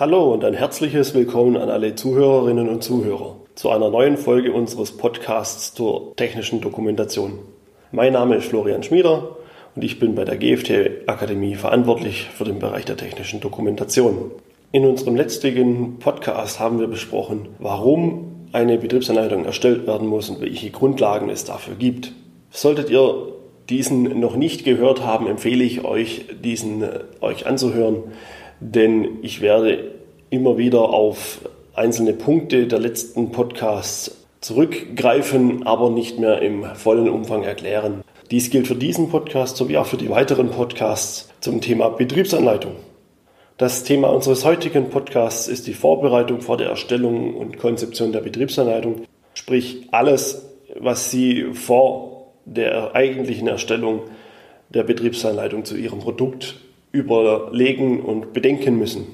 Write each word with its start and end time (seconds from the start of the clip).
Hallo 0.00 0.32
und 0.32 0.46
ein 0.46 0.54
herzliches 0.54 1.12
Willkommen 1.12 1.58
an 1.58 1.68
alle 1.68 1.94
Zuhörerinnen 1.94 2.70
und 2.70 2.82
Zuhörer 2.82 3.36
zu 3.54 3.68
einer 3.68 3.90
neuen 3.90 4.16
Folge 4.16 4.50
unseres 4.50 4.96
Podcasts 4.96 5.74
zur 5.74 6.16
technischen 6.16 6.62
Dokumentation. 6.62 7.38
Mein 7.92 8.14
Name 8.14 8.36
ist 8.36 8.46
Florian 8.46 8.82
Schmieder 8.82 9.36
und 9.74 9.84
ich 9.84 9.98
bin 9.98 10.14
bei 10.14 10.24
der 10.24 10.38
GFT 10.38 11.06
Akademie 11.06 11.54
verantwortlich 11.54 12.30
für 12.34 12.44
den 12.44 12.60
Bereich 12.60 12.86
der 12.86 12.96
technischen 12.96 13.40
Dokumentation. 13.40 14.30
In 14.72 14.86
unserem 14.86 15.16
letztigen 15.16 15.98
Podcast 15.98 16.60
haben 16.60 16.80
wir 16.80 16.86
besprochen, 16.86 17.50
warum 17.58 18.48
eine 18.52 18.78
Betriebsanleitung 18.78 19.44
erstellt 19.44 19.86
werden 19.86 20.08
muss 20.08 20.30
und 20.30 20.40
welche 20.40 20.70
Grundlagen 20.70 21.28
es 21.28 21.44
dafür 21.44 21.74
gibt. 21.74 22.12
Solltet 22.48 22.88
ihr 22.88 23.34
diesen 23.68 24.18
noch 24.18 24.34
nicht 24.34 24.64
gehört 24.64 25.04
haben, 25.04 25.26
empfehle 25.26 25.62
ich 25.62 25.84
euch, 25.84 26.24
diesen 26.42 26.80
äh, 26.82 27.00
euch 27.20 27.46
anzuhören, 27.46 28.04
denn 28.60 29.18
ich 29.22 29.40
werde 29.40 29.92
immer 30.30 30.58
wieder 30.58 30.90
auf 30.90 31.40
einzelne 31.74 32.12
Punkte 32.12 32.66
der 32.66 32.78
letzten 32.78 33.32
Podcasts 33.32 34.16
zurückgreifen, 34.40 35.66
aber 35.66 35.90
nicht 35.90 36.18
mehr 36.18 36.40
im 36.40 36.64
vollen 36.74 37.08
Umfang 37.08 37.42
erklären. 37.42 38.02
Dies 38.30 38.50
gilt 38.50 38.68
für 38.68 38.74
diesen 38.74 39.10
Podcast 39.10 39.56
sowie 39.56 39.76
auch 39.76 39.86
für 39.86 39.96
die 39.96 40.08
weiteren 40.08 40.50
Podcasts 40.50 41.28
zum 41.40 41.60
Thema 41.60 41.88
Betriebsanleitung. 41.88 42.76
Das 43.58 43.82
Thema 43.82 44.08
unseres 44.08 44.44
heutigen 44.44 44.88
Podcasts 44.88 45.48
ist 45.48 45.66
die 45.66 45.74
Vorbereitung 45.74 46.40
vor 46.40 46.56
der 46.56 46.68
Erstellung 46.68 47.34
und 47.34 47.58
Konzeption 47.58 48.12
der 48.12 48.20
Betriebsanleitung, 48.20 49.02
sprich 49.34 49.88
alles, 49.90 50.46
was 50.78 51.10
Sie 51.10 51.52
vor 51.52 52.32
der 52.46 52.94
eigentlichen 52.94 53.48
Erstellung 53.48 54.02
der 54.70 54.84
Betriebsanleitung 54.84 55.64
zu 55.64 55.76
Ihrem 55.76 55.98
Produkt 55.98 56.56
überlegen 56.92 58.00
und 58.00 58.32
bedenken 58.32 58.78
müssen. 58.78 59.06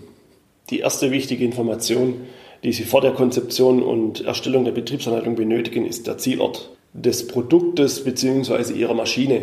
Die 0.71 0.81
erste 0.81 1.11
wichtige 1.11 1.45
Information, 1.45 2.23
die 2.65 2.73
Sie 2.73 2.85
vor 2.85 3.01
der 3.01 3.13
Konzeption 3.13 3.83
und 3.83 4.25
Erstellung 4.25 4.65
der 4.65 4.73
Betriebsanleitung 4.73 5.37
benötigen, 5.37 5.87
ist 5.87 6.07
der 6.07 6.19
Zielort 6.19 6.71
des 6.93 7.29
Produktes 7.29 8.03
bzw. 8.05 8.73
Ihrer 8.73 8.95
Maschine. 8.95 9.43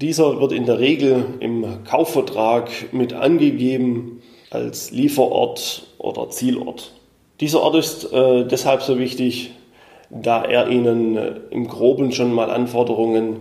Dieser 0.00 0.40
wird 0.40 0.52
in 0.52 0.66
der 0.66 0.78
Regel 0.78 1.24
im 1.40 1.64
Kaufvertrag 1.84 2.70
mit 2.92 3.12
angegeben 3.12 4.20
als 4.50 4.90
Lieferort 4.90 5.86
oder 5.98 6.28
Zielort. 6.30 6.92
Dieser 7.40 7.62
Ort 7.62 7.76
ist 7.76 8.12
äh, 8.12 8.46
deshalb 8.46 8.82
so 8.82 8.98
wichtig, 8.98 9.52
da 10.10 10.44
er 10.44 10.68
Ihnen 10.68 11.18
im 11.50 11.66
Groben 11.66 12.12
schon 12.12 12.32
mal 12.32 12.50
Anforderungen 12.50 13.36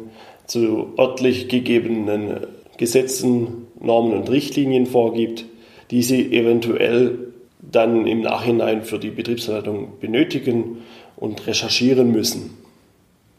zu 0.46 0.94
örtlich 0.98 1.50
gegebenen 1.50 2.48
Gesetzen, 2.82 3.68
Normen 3.80 4.14
und 4.14 4.30
Richtlinien 4.32 4.88
vorgibt, 4.88 5.46
die 5.92 6.02
Sie 6.02 6.36
eventuell 6.36 7.32
dann 7.62 8.08
im 8.08 8.22
Nachhinein 8.22 8.82
für 8.82 8.98
die 8.98 9.12
Betriebsleitung 9.12 10.00
benötigen 10.00 10.80
und 11.16 11.46
recherchieren 11.46 12.12
müssen. 12.12 12.58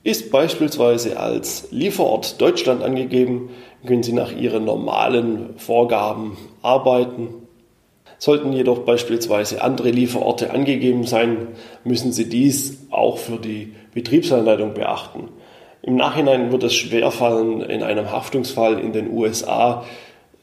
Ist 0.05 0.31
beispielsweise 0.31 1.19
als 1.19 1.67
Lieferort 1.73 2.41
Deutschland 2.41 2.85
angegeben, 2.85 3.51
können 3.85 4.05
Sie 4.05 4.13
nach 4.13 4.33
Ihren 4.33 4.65
normalen 4.65 5.51
Vorgaben 5.57 6.37
arbeiten 6.63 7.43
Sollten 8.23 8.53
jedoch 8.53 8.85
beispielsweise 8.85 9.63
andere 9.63 9.91
Lieferorte 9.91 10.53
angegeben 10.53 11.03
sein, 11.07 11.49
müssen 11.83 12.13
Sie 12.13 12.29
dies 12.29 12.87
auch 12.91 13.19
für 13.19 13.37
die 13.37 13.75
Betriebsanleitung 13.95 14.75
beachten. 14.75 15.29
Im 15.83 15.97
Nachhinein 15.97 16.53
wird 16.53 16.63
es 16.63 16.75
schwerfallen, 16.75 17.61
in 17.61 17.83
einem 17.83 18.11
Haftungsfall 18.11 18.79
in 18.79 18.93
den 18.93 19.11
USA 19.11 19.85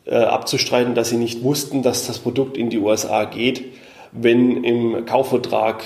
äh, 0.06 0.16
abzustreiten, 0.16 0.96
dass 0.96 1.10
Sie 1.10 1.18
nicht 1.18 1.44
wussten, 1.44 1.82
dass 1.82 2.08
das 2.08 2.20
Produkt 2.20 2.58
in 2.58 2.70
die 2.70 2.78
USA 2.78 3.24
geht, 3.24 3.64
wenn 4.12 4.64
im 4.64 5.06
Kaufvertrag 5.06 5.84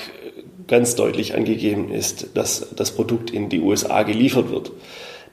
ganz 0.67 0.95
deutlich 0.95 1.35
angegeben 1.35 1.91
ist, 1.91 2.35
dass 2.35 2.73
das 2.75 2.91
Produkt 2.91 3.29
in 3.29 3.49
die 3.49 3.61
USA 3.61 4.03
geliefert 4.03 4.49
wird. 4.49 4.71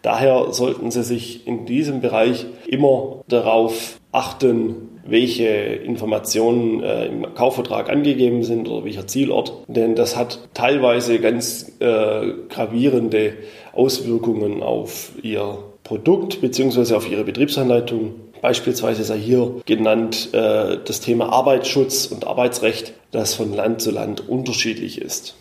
Daher 0.02 0.52
sollten 0.52 0.90
Sie 0.90 1.02
sich 1.02 1.46
in 1.46 1.66
diesem 1.66 2.00
Bereich 2.00 2.46
immer 2.66 3.22
darauf 3.28 4.00
achten, 4.12 4.89
welche 5.10 5.46
Informationen 5.46 6.82
äh, 6.82 7.06
im 7.06 7.34
Kaufvertrag 7.34 7.90
angegeben 7.90 8.44
sind 8.44 8.68
oder 8.68 8.84
welcher 8.84 9.06
Zielort. 9.06 9.52
Denn 9.66 9.94
das 9.94 10.16
hat 10.16 10.38
teilweise 10.54 11.18
ganz 11.18 11.72
äh, 11.80 12.32
gravierende 12.48 13.34
Auswirkungen 13.72 14.62
auf 14.62 15.12
Ihr 15.22 15.58
Produkt 15.82 16.40
bzw. 16.40 16.94
auf 16.94 17.10
Ihre 17.10 17.24
Betriebsanleitung. 17.24 18.14
Beispielsweise 18.40 19.04
sei 19.04 19.18
hier 19.18 19.56
genannt 19.66 20.30
äh, 20.32 20.78
das 20.84 21.00
Thema 21.00 21.30
Arbeitsschutz 21.30 22.06
und 22.06 22.26
Arbeitsrecht, 22.26 22.94
das 23.10 23.34
von 23.34 23.52
Land 23.52 23.82
zu 23.82 23.90
Land 23.90 24.26
unterschiedlich 24.28 25.00
ist. 25.00 25.34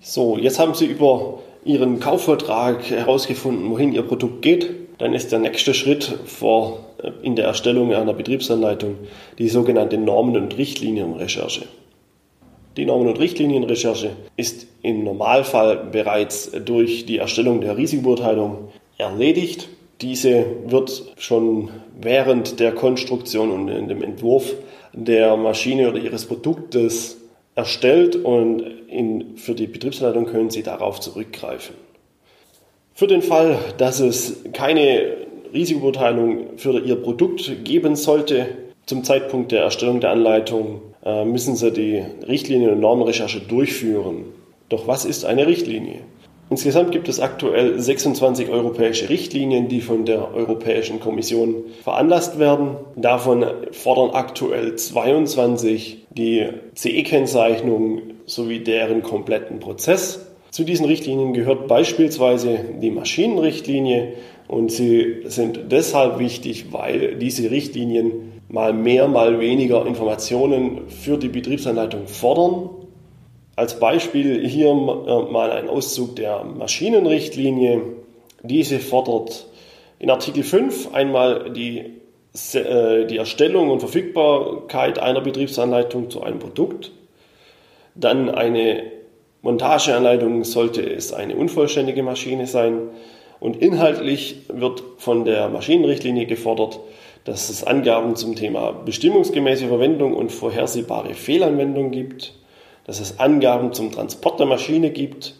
So, 0.00 0.36
jetzt 0.36 0.58
haben 0.58 0.74
Sie 0.74 0.86
über 0.86 1.38
Ihren 1.64 2.00
Kaufvertrag 2.00 2.90
herausgefunden, 2.90 3.70
wohin 3.70 3.92
Ihr 3.92 4.02
Produkt 4.02 4.42
geht. 4.42 4.87
Dann 4.98 5.14
ist 5.14 5.30
der 5.30 5.38
nächste 5.38 5.74
Schritt 5.74 6.04
vor 6.26 6.80
in 7.22 7.36
der 7.36 7.46
Erstellung 7.46 7.94
einer 7.94 8.12
Betriebsanleitung 8.12 8.96
die 9.38 9.48
sogenannte 9.48 9.96
Normen- 9.96 10.36
und 10.36 10.58
Richtlinienrecherche. 10.58 11.66
Die 12.76 12.84
Normen- 12.84 13.08
und 13.08 13.18
Richtlinienrecherche 13.18 14.10
ist 14.36 14.66
im 14.82 15.04
Normalfall 15.04 15.88
bereits 15.90 16.50
durch 16.64 17.06
die 17.06 17.18
Erstellung 17.18 17.60
der 17.60 17.76
Risikobeurteilung 17.76 18.68
erledigt. 18.98 19.68
Diese 20.00 20.44
wird 20.66 21.14
schon 21.16 21.70
während 22.00 22.60
der 22.60 22.72
Konstruktion 22.72 23.50
und 23.50 23.68
in 23.68 23.88
dem 23.88 24.02
Entwurf 24.02 24.54
der 24.92 25.36
Maschine 25.36 25.88
oder 25.90 25.98
ihres 25.98 26.26
Produktes 26.26 27.18
erstellt 27.54 28.14
und 28.16 28.60
in, 28.88 29.36
für 29.36 29.54
die 29.54 29.66
Betriebsanleitung 29.66 30.26
können 30.26 30.50
Sie 30.50 30.62
darauf 30.62 31.00
zurückgreifen. 31.00 31.74
Für 32.98 33.06
den 33.06 33.22
Fall, 33.22 33.60
dass 33.76 34.00
es 34.00 34.42
keine 34.52 35.18
Risikobeurteilung 35.54 36.56
für 36.56 36.80
Ihr 36.80 36.96
Produkt 36.96 37.48
geben 37.62 37.94
sollte, 37.94 38.48
zum 38.86 39.04
Zeitpunkt 39.04 39.52
der 39.52 39.62
Erstellung 39.62 40.00
der 40.00 40.10
Anleitung 40.10 40.80
äh, 41.04 41.24
müssen 41.24 41.54
Sie 41.54 41.70
die 41.70 42.02
Richtlinien- 42.26 42.72
und 42.72 42.80
Normenrecherche 42.80 43.38
durchführen. 43.38 44.24
Doch 44.68 44.88
was 44.88 45.04
ist 45.04 45.24
eine 45.24 45.46
Richtlinie? 45.46 46.00
Insgesamt 46.50 46.90
gibt 46.90 47.08
es 47.08 47.20
aktuell 47.20 47.78
26 47.78 48.48
europäische 48.48 49.08
Richtlinien, 49.08 49.68
die 49.68 49.80
von 49.80 50.04
der 50.04 50.34
Europäischen 50.34 50.98
Kommission 50.98 51.54
veranlasst 51.84 52.40
werden. 52.40 52.78
Davon 52.96 53.46
fordern 53.70 54.10
aktuell 54.10 54.74
22 54.74 56.04
die 56.10 56.48
CE-Kennzeichnung 56.74 58.02
sowie 58.26 58.58
deren 58.58 59.04
kompletten 59.04 59.60
Prozess. 59.60 60.27
Zu 60.50 60.64
diesen 60.64 60.86
Richtlinien 60.86 61.32
gehört 61.34 61.68
beispielsweise 61.68 62.58
die 62.80 62.90
Maschinenrichtlinie, 62.90 64.14
und 64.48 64.72
sie 64.72 65.24
sind 65.26 65.70
deshalb 65.70 66.18
wichtig, 66.18 66.72
weil 66.72 67.16
diese 67.16 67.50
Richtlinien 67.50 68.40
mal 68.48 68.72
mehr, 68.72 69.06
mal 69.06 69.40
weniger 69.40 69.86
Informationen 69.86 70.88
für 70.88 71.18
die 71.18 71.28
Betriebsanleitung 71.28 72.06
fordern. 72.06 72.70
Als 73.56 73.78
Beispiel 73.78 74.48
hier 74.48 74.70
äh, 74.70 75.30
mal 75.30 75.52
ein 75.52 75.68
Auszug 75.68 76.16
der 76.16 76.44
Maschinenrichtlinie. 76.44 77.82
Diese 78.42 78.78
fordert 78.78 79.48
in 79.98 80.08
Artikel 80.08 80.42
5 80.42 80.94
einmal 80.94 81.52
die, 81.52 81.80
äh, 82.54 83.04
die 83.04 83.18
Erstellung 83.18 83.68
und 83.68 83.80
Verfügbarkeit 83.80 84.98
einer 84.98 85.20
Betriebsanleitung 85.20 86.08
zu 86.08 86.22
einem 86.22 86.38
Produkt. 86.38 86.92
Dann 87.94 88.30
eine 88.30 88.97
Montageanleitung 89.48 90.44
sollte 90.44 90.82
es 90.82 91.14
eine 91.14 91.34
unvollständige 91.34 92.02
Maschine 92.02 92.46
sein. 92.46 92.90
Und 93.40 93.56
inhaltlich 93.56 94.42
wird 94.52 94.82
von 94.98 95.24
der 95.24 95.48
Maschinenrichtlinie 95.48 96.26
gefordert, 96.26 96.80
dass 97.24 97.48
es 97.48 97.64
Angaben 97.64 98.14
zum 98.14 98.36
Thema 98.36 98.72
bestimmungsgemäße 98.72 99.68
Verwendung 99.68 100.14
und 100.14 100.32
vorhersehbare 100.32 101.14
Fehlanwendung 101.14 101.92
gibt, 101.92 102.34
dass 102.84 103.00
es 103.00 103.18
Angaben 103.20 103.72
zum 103.72 103.90
Transport 103.90 104.38
der 104.38 104.46
Maschine 104.46 104.90
gibt, 104.90 105.34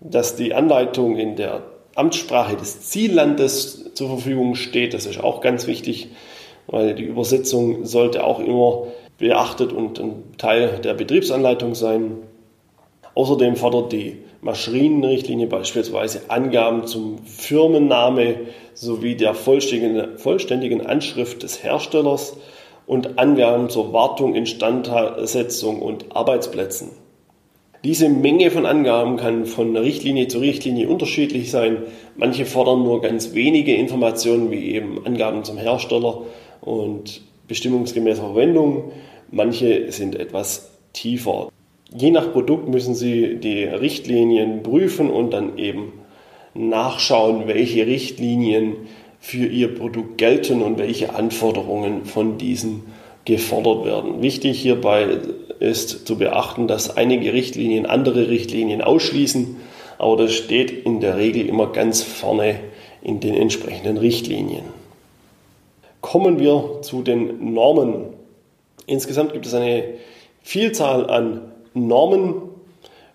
dass 0.00 0.36
die 0.36 0.52
Anleitung 0.52 1.16
in 1.16 1.36
der 1.36 1.62
Amtssprache 1.94 2.56
des 2.56 2.82
Ziellandes 2.82 3.94
zur 3.94 4.08
Verfügung 4.08 4.54
steht. 4.54 4.92
Das 4.92 5.06
ist 5.06 5.24
auch 5.24 5.40
ganz 5.40 5.66
wichtig, 5.66 6.08
weil 6.66 6.94
die 6.94 7.04
Übersetzung 7.04 7.86
sollte 7.86 8.22
auch 8.22 8.38
immer 8.38 8.88
beachtet 9.16 9.72
und 9.72 9.98
ein 9.98 10.24
Teil 10.36 10.78
der 10.84 10.92
Betriebsanleitung 10.92 11.74
sein. 11.74 12.18
Außerdem 13.16 13.56
fordert 13.56 13.92
die 13.92 14.18
Maschinenrichtlinie 14.42 15.46
beispielsweise 15.46 16.28
Angaben 16.28 16.86
zum 16.86 17.24
Firmenname 17.24 18.40
sowie 18.74 19.16
der 19.16 19.32
vollständigen, 19.32 20.18
vollständigen 20.18 20.86
Anschrift 20.86 21.42
des 21.42 21.64
Herstellers 21.64 22.36
und 22.86 23.18
Angaben 23.18 23.70
zur 23.70 23.94
Wartung, 23.94 24.34
Instandsetzung 24.34 25.80
und 25.80 26.14
Arbeitsplätzen. 26.14 26.90
Diese 27.84 28.10
Menge 28.10 28.50
von 28.50 28.66
Angaben 28.66 29.16
kann 29.16 29.46
von 29.46 29.74
Richtlinie 29.74 30.28
zu 30.28 30.38
Richtlinie 30.38 30.86
unterschiedlich 30.86 31.50
sein. 31.50 31.84
Manche 32.16 32.44
fordern 32.44 32.82
nur 32.82 33.00
ganz 33.00 33.32
wenige 33.32 33.74
Informationen, 33.76 34.50
wie 34.50 34.74
eben 34.74 35.06
Angaben 35.06 35.42
zum 35.42 35.56
Hersteller 35.56 36.22
und 36.60 37.22
bestimmungsgemäße 37.48 38.20
Verwendung. 38.20 38.92
manche 39.30 39.90
sind 39.90 40.16
etwas 40.16 40.70
tiefer. 40.92 41.48
Je 41.96 42.10
nach 42.10 42.30
Produkt 42.30 42.68
müssen 42.68 42.94
Sie 42.94 43.36
die 43.36 43.64
Richtlinien 43.64 44.62
prüfen 44.62 45.08
und 45.08 45.30
dann 45.30 45.56
eben 45.56 45.92
nachschauen, 46.52 47.46
welche 47.46 47.86
Richtlinien 47.86 48.76
für 49.18 49.46
Ihr 49.46 49.74
Produkt 49.74 50.18
gelten 50.18 50.60
und 50.60 50.78
welche 50.78 51.14
Anforderungen 51.14 52.04
von 52.04 52.36
diesen 52.36 52.82
gefordert 53.24 53.86
werden. 53.86 54.20
Wichtig 54.20 54.60
hierbei 54.60 55.18
ist 55.58 56.06
zu 56.06 56.18
beachten, 56.18 56.68
dass 56.68 56.96
einige 56.96 57.32
Richtlinien 57.32 57.86
andere 57.86 58.28
Richtlinien 58.28 58.82
ausschließen, 58.82 59.56
aber 59.96 60.18
das 60.18 60.34
steht 60.34 60.70
in 60.70 61.00
der 61.00 61.16
Regel 61.16 61.48
immer 61.48 61.72
ganz 61.72 62.02
vorne 62.02 62.60
in 63.02 63.20
den 63.20 63.34
entsprechenden 63.34 63.96
Richtlinien. 63.96 64.64
Kommen 66.02 66.38
wir 66.38 66.82
zu 66.82 67.00
den 67.02 67.54
Normen. 67.54 68.04
Insgesamt 68.86 69.32
gibt 69.32 69.46
es 69.46 69.54
eine 69.54 69.82
Vielzahl 70.42 71.08
an 71.08 71.52
Normen. 71.76 72.34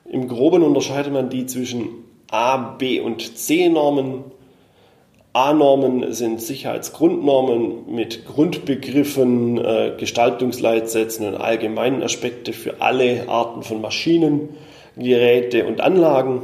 Im 0.10 0.28
Groben 0.28 0.64
unterscheidet 0.64 1.12
man 1.12 1.30
die 1.30 1.46
zwischen 1.46 1.90
A, 2.30 2.58
B 2.58 3.00
und 3.00 3.38
C-Normen. 3.38 4.24
A-Normen 5.34 6.12
sind 6.14 6.42
Sicherheitsgrundnormen 6.42 7.94
mit 7.94 8.26
Grundbegriffen, 8.26 9.58
äh, 9.58 9.94
Gestaltungsleitsätzen 9.98 11.26
und 11.26 11.36
allgemeinen 11.36 12.04
Aspekte 12.04 12.52
für 12.52 12.82
alle 12.82 13.30
Arten 13.30 13.64
von 13.64 13.80
Maschinen, 13.80 14.50
Geräte 14.98 15.66
und 15.66 15.80
Anlagen. 15.80 16.42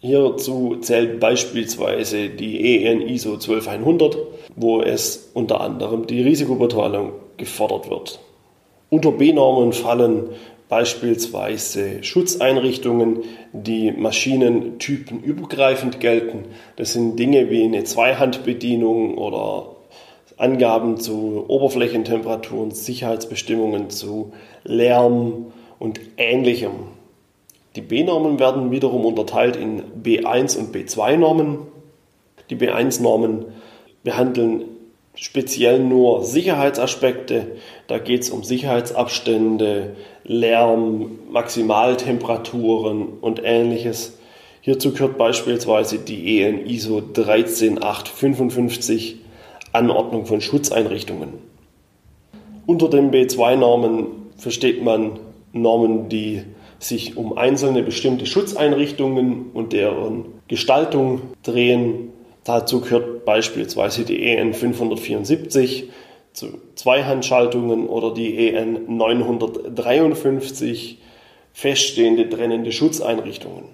Hierzu 0.00 0.76
zählt 0.80 1.20
beispielsweise 1.20 2.28
die 2.28 2.84
EN 2.84 3.02
ISO 3.02 3.38
12100, 3.38 4.18
wo 4.56 4.80
es 4.80 5.30
unter 5.34 5.60
anderem 5.60 6.06
die 6.06 6.22
Risikobeurteilung 6.22 7.12
gefordert 7.36 7.88
wird. 7.88 8.20
Unter 8.90 9.12
B-Normen 9.12 9.72
fallen 9.72 10.30
beispielsweise 10.68 12.02
Schutzeinrichtungen, 12.02 13.20
die 13.52 13.92
maschinentypenübergreifend 13.92 16.00
gelten. 16.00 16.46
Das 16.76 16.92
sind 16.92 17.18
Dinge 17.18 17.50
wie 17.50 17.64
eine 17.64 17.84
Zweihandbedienung 17.84 19.16
oder 19.16 19.76
Angaben 20.36 20.98
zu 20.98 21.44
Oberflächentemperaturen, 21.48 22.70
Sicherheitsbestimmungen 22.70 23.90
zu 23.90 24.32
Lärm 24.64 25.52
und 25.78 26.00
ähnlichem. 26.16 26.72
Die 27.74 27.80
B-Normen 27.80 28.38
werden 28.38 28.70
wiederum 28.70 29.04
unterteilt 29.04 29.56
in 29.56 29.82
B1 30.02 30.58
und 30.58 30.74
B2-Normen. 30.74 31.58
Die 32.50 32.56
B1-Normen 32.56 33.46
behandeln 34.02 34.75
speziell 35.16 35.80
nur 35.80 36.24
Sicherheitsaspekte. 36.24 37.56
Da 37.86 37.98
geht 37.98 38.22
es 38.22 38.30
um 38.30 38.42
Sicherheitsabstände, 38.44 39.96
Lärm, 40.24 41.18
Maximaltemperaturen 41.30 43.08
und 43.20 43.42
ähnliches. 43.42 44.18
Hierzu 44.60 44.92
gehört 44.92 45.18
beispielsweise 45.18 45.98
die 45.98 46.40
EN 46.40 46.64
ISO 46.66 47.00
13855 47.00 49.16
Anordnung 49.72 50.26
von 50.26 50.40
Schutzeinrichtungen. 50.40 51.34
Unter 52.66 52.88
den 52.88 53.10
B2-Normen 53.12 54.06
versteht 54.36 54.82
man 54.82 55.20
Normen, 55.52 56.08
die 56.08 56.42
sich 56.78 57.16
um 57.16 57.38
einzelne 57.38 57.82
bestimmte 57.82 58.26
Schutzeinrichtungen 58.26 59.46
und 59.54 59.72
deren 59.72 60.26
Gestaltung 60.48 61.22
drehen. 61.42 62.12
Dazu 62.46 62.80
gehört 62.80 63.24
beispielsweise 63.24 64.04
die 64.04 64.22
EN 64.22 64.54
574 64.54 65.88
zu 66.32 66.46
Zweihandschaltungen 66.76 67.88
oder 67.88 68.14
die 68.14 68.46
EN 68.46 68.96
953 68.96 70.98
feststehende 71.52 72.28
trennende 72.28 72.70
Schutzeinrichtungen. 72.70 73.64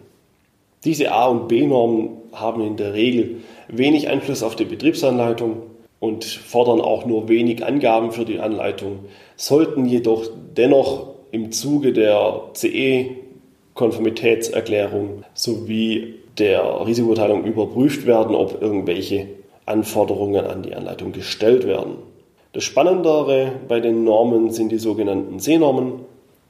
Diese 0.84 1.12
A- 1.12 1.26
und 1.26 1.48
B-Normen 1.48 2.16
haben 2.32 2.66
in 2.66 2.78
der 2.78 2.94
Regel 2.94 3.42
wenig 3.68 4.08
Einfluss 4.08 4.42
auf 4.42 4.56
die 4.56 4.64
Betriebsanleitung 4.64 5.64
und 6.00 6.24
fordern 6.24 6.80
auch 6.80 7.04
nur 7.04 7.28
wenig 7.28 7.66
Angaben 7.66 8.10
für 8.10 8.24
die 8.24 8.40
Anleitung, 8.40 9.00
sollten 9.36 9.84
jedoch 9.84 10.30
dennoch 10.56 11.08
im 11.30 11.52
Zuge 11.52 11.92
der 11.92 12.44
CE-Konformitätserklärung 12.54 15.24
sowie 15.34 16.21
der 16.38 16.86
Risikoteilung 16.86 17.44
überprüft 17.44 18.06
werden, 18.06 18.34
ob 18.34 18.60
irgendwelche 18.60 19.28
Anforderungen 19.66 20.44
an 20.44 20.62
die 20.62 20.74
Anleitung 20.74 21.12
gestellt 21.12 21.66
werden. 21.66 21.96
Das 22.52 22.64
Spannendere 22.64 23.52
bei 23.68 23.80
den 23.80 24.04
Normen 24.04 24.50
sind 24.50 24.72
die 24.72 24.78
sogenannten 24.78 25.38
C-Normen. 25.38 26.00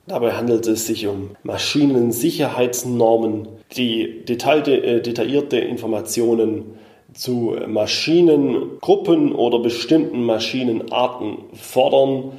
Dabei 0.07 0.33
handelt 0.33 0.67
es 0.67 0.87
sich 0.87 1.07
um 1.07 1.31
Maschinensicherheitsnormen, 1.45 3.47
die 3.77 4.03
äh, 4.03 5.01
detaillierte 5.01 5.59
Informationen 5.59 6.79
zu 7.15 7.57
Maschinengruppen 7.67 9.33
oder 9.33 9.61
bestimmten 9.61 10.25
Maschinenarten 10.25 11.39
fordern 11.55 12.33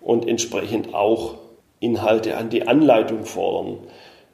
und 0.00 0.28
entsprechend 0.28 0.94
auch 0.94 1.34
Inhalte 1.80 2.36
an 2.36 2.50
die 2.50 2.68
Anleitung 2.68 3.24
fordern. 3.24 3.78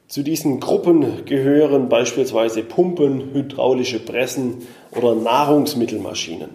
Zu 0.07 0.21
diesen 0.21 0.59
Gruppen 0.59 1.25
gehören 1.25 1.89
beispielsweise 1.89 2.61
Pumpen, 2.61 3.33
hydraulische 3.33 3.99
Pressen 3.99 4.67
oder 4.91 5.15
Nahrungsmittelmaschinen. 5.15 6.49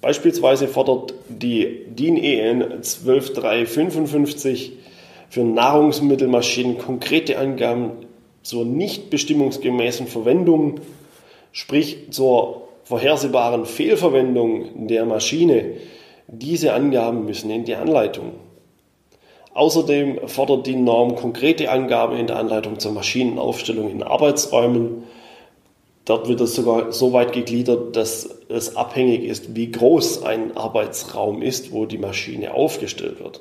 Beispielsweise 0.00 0.68
fordert 0.68 1.14
die 1.28 1.86
DIN 1.88 2.16
EN 2.16 2.82
12355 2.82 4.72
für 5.28 5.42
Nahrungsmittelmaschinen 5.42 6.78
konkrete 6.78 7.38
Angaben 7.38 7.90
zur 8.42 8.64
nicht 8.64 9.10
bestimmungsgemäßen 9.10 10.06
Verwendung, 10.06 10.80
sprich 11.50 12.10
zur 12.10 12.68
vorhersehbaren 12.84 13.64
Fehlverwendung 13.64 14.86
der 14.86 15.04
Maschine. 15.06 15.78
Diese 16.28 16.74
Angaben 16.74 17.24
müssen 17.24 17.50
in 17.50 17.64
die 17.64 17.74
Anleitung. 17.74 18.32
Außerdem 19.54 20.26
fordert 20.26 20.66
die 20.66 20.74
Norm 20.74 21.14
konkrete 21.14 21.70
Angaben 21.70 22.16
in 22.16 22.26
der 22.26 22.36
Anleitung 22.36 22.80
zur 22.80 22.92
Maschinenaufstellung 22.92 23.88
in 23.88 24.02
Arbeitsräumen. 24.02 25.04
Dort 26.04 26.28
wird 26.28 26.40
es 26.40 26.56
sogar 26.56 26.92
so 26.92 27.12
weit 27.12 27.32
gegliedert, 27.32 27.96
dass 27.96 28.28
es 28.48 28.76
abhängig 28.76 29.22
ist, 29.22 29.54
wie 29.54 29.70
groß 29.70 30.24
ein 30.24 30.56
Arbeitsraum 30.56 31.40
ist, 31.40 31.72
wo 31.72 31.86
die 31.86 31.98
Maschine 31.98 32.52
aufgestellt 32.52 33.20
wird. 33.20 33.40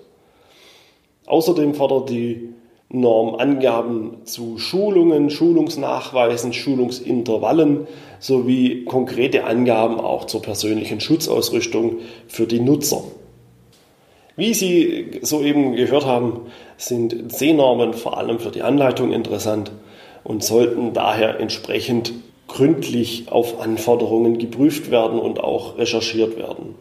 Außerdem 1.25 1.73
fordert 1.73 2.11
die 2.11 2.53
Norm 2.89 3.33
Angaben 3.35 4.17
zu 4.25 4.59
Schulungen, 4.59 5.31
Schulungsnachweisen, 5.31 6.53
Schulungsintervallen 6.53 7.87
sowie 8.19 8.85
konkrete 8.85 9.45
Angaben 9.45 9.99
auch 9.99 10.25
zur 10.25 10.43
persönlichen 10.43 11.01
Schutzausrüstung 11.01 11.97
für 12.27 12.45
die 12.45 12.59
Nutzer. 12.59 13.01
Wie 14.35 14.53
Sie 14.53 15.19
soeben 15.21 15.75
gehört 15.75 16.05
haben, 16.05 16.47
sind 16.77 17.31
C-Normen 17.31 17.93
vor 17.93 18.17
allem 18.17 18.39
für 18.39 18.49
die 18.49 18.63
Anleitung 18.63 19.11
interessant 19.11 19.71
und 20.23 20.43
sollten 20.43 20.93
daher 20.93 21.39
entsprechend 21.39 22.13
gründlich 22.47 23.31
auf 23.31 23.61
Anforderungen 23.61 24.39
geprüft 24.39 24.89
werden 24.89 25.19
und 25.19 25.39
auch 25.39 25.77
recherchiert 25.77 26.37
werden. 26.37 26.75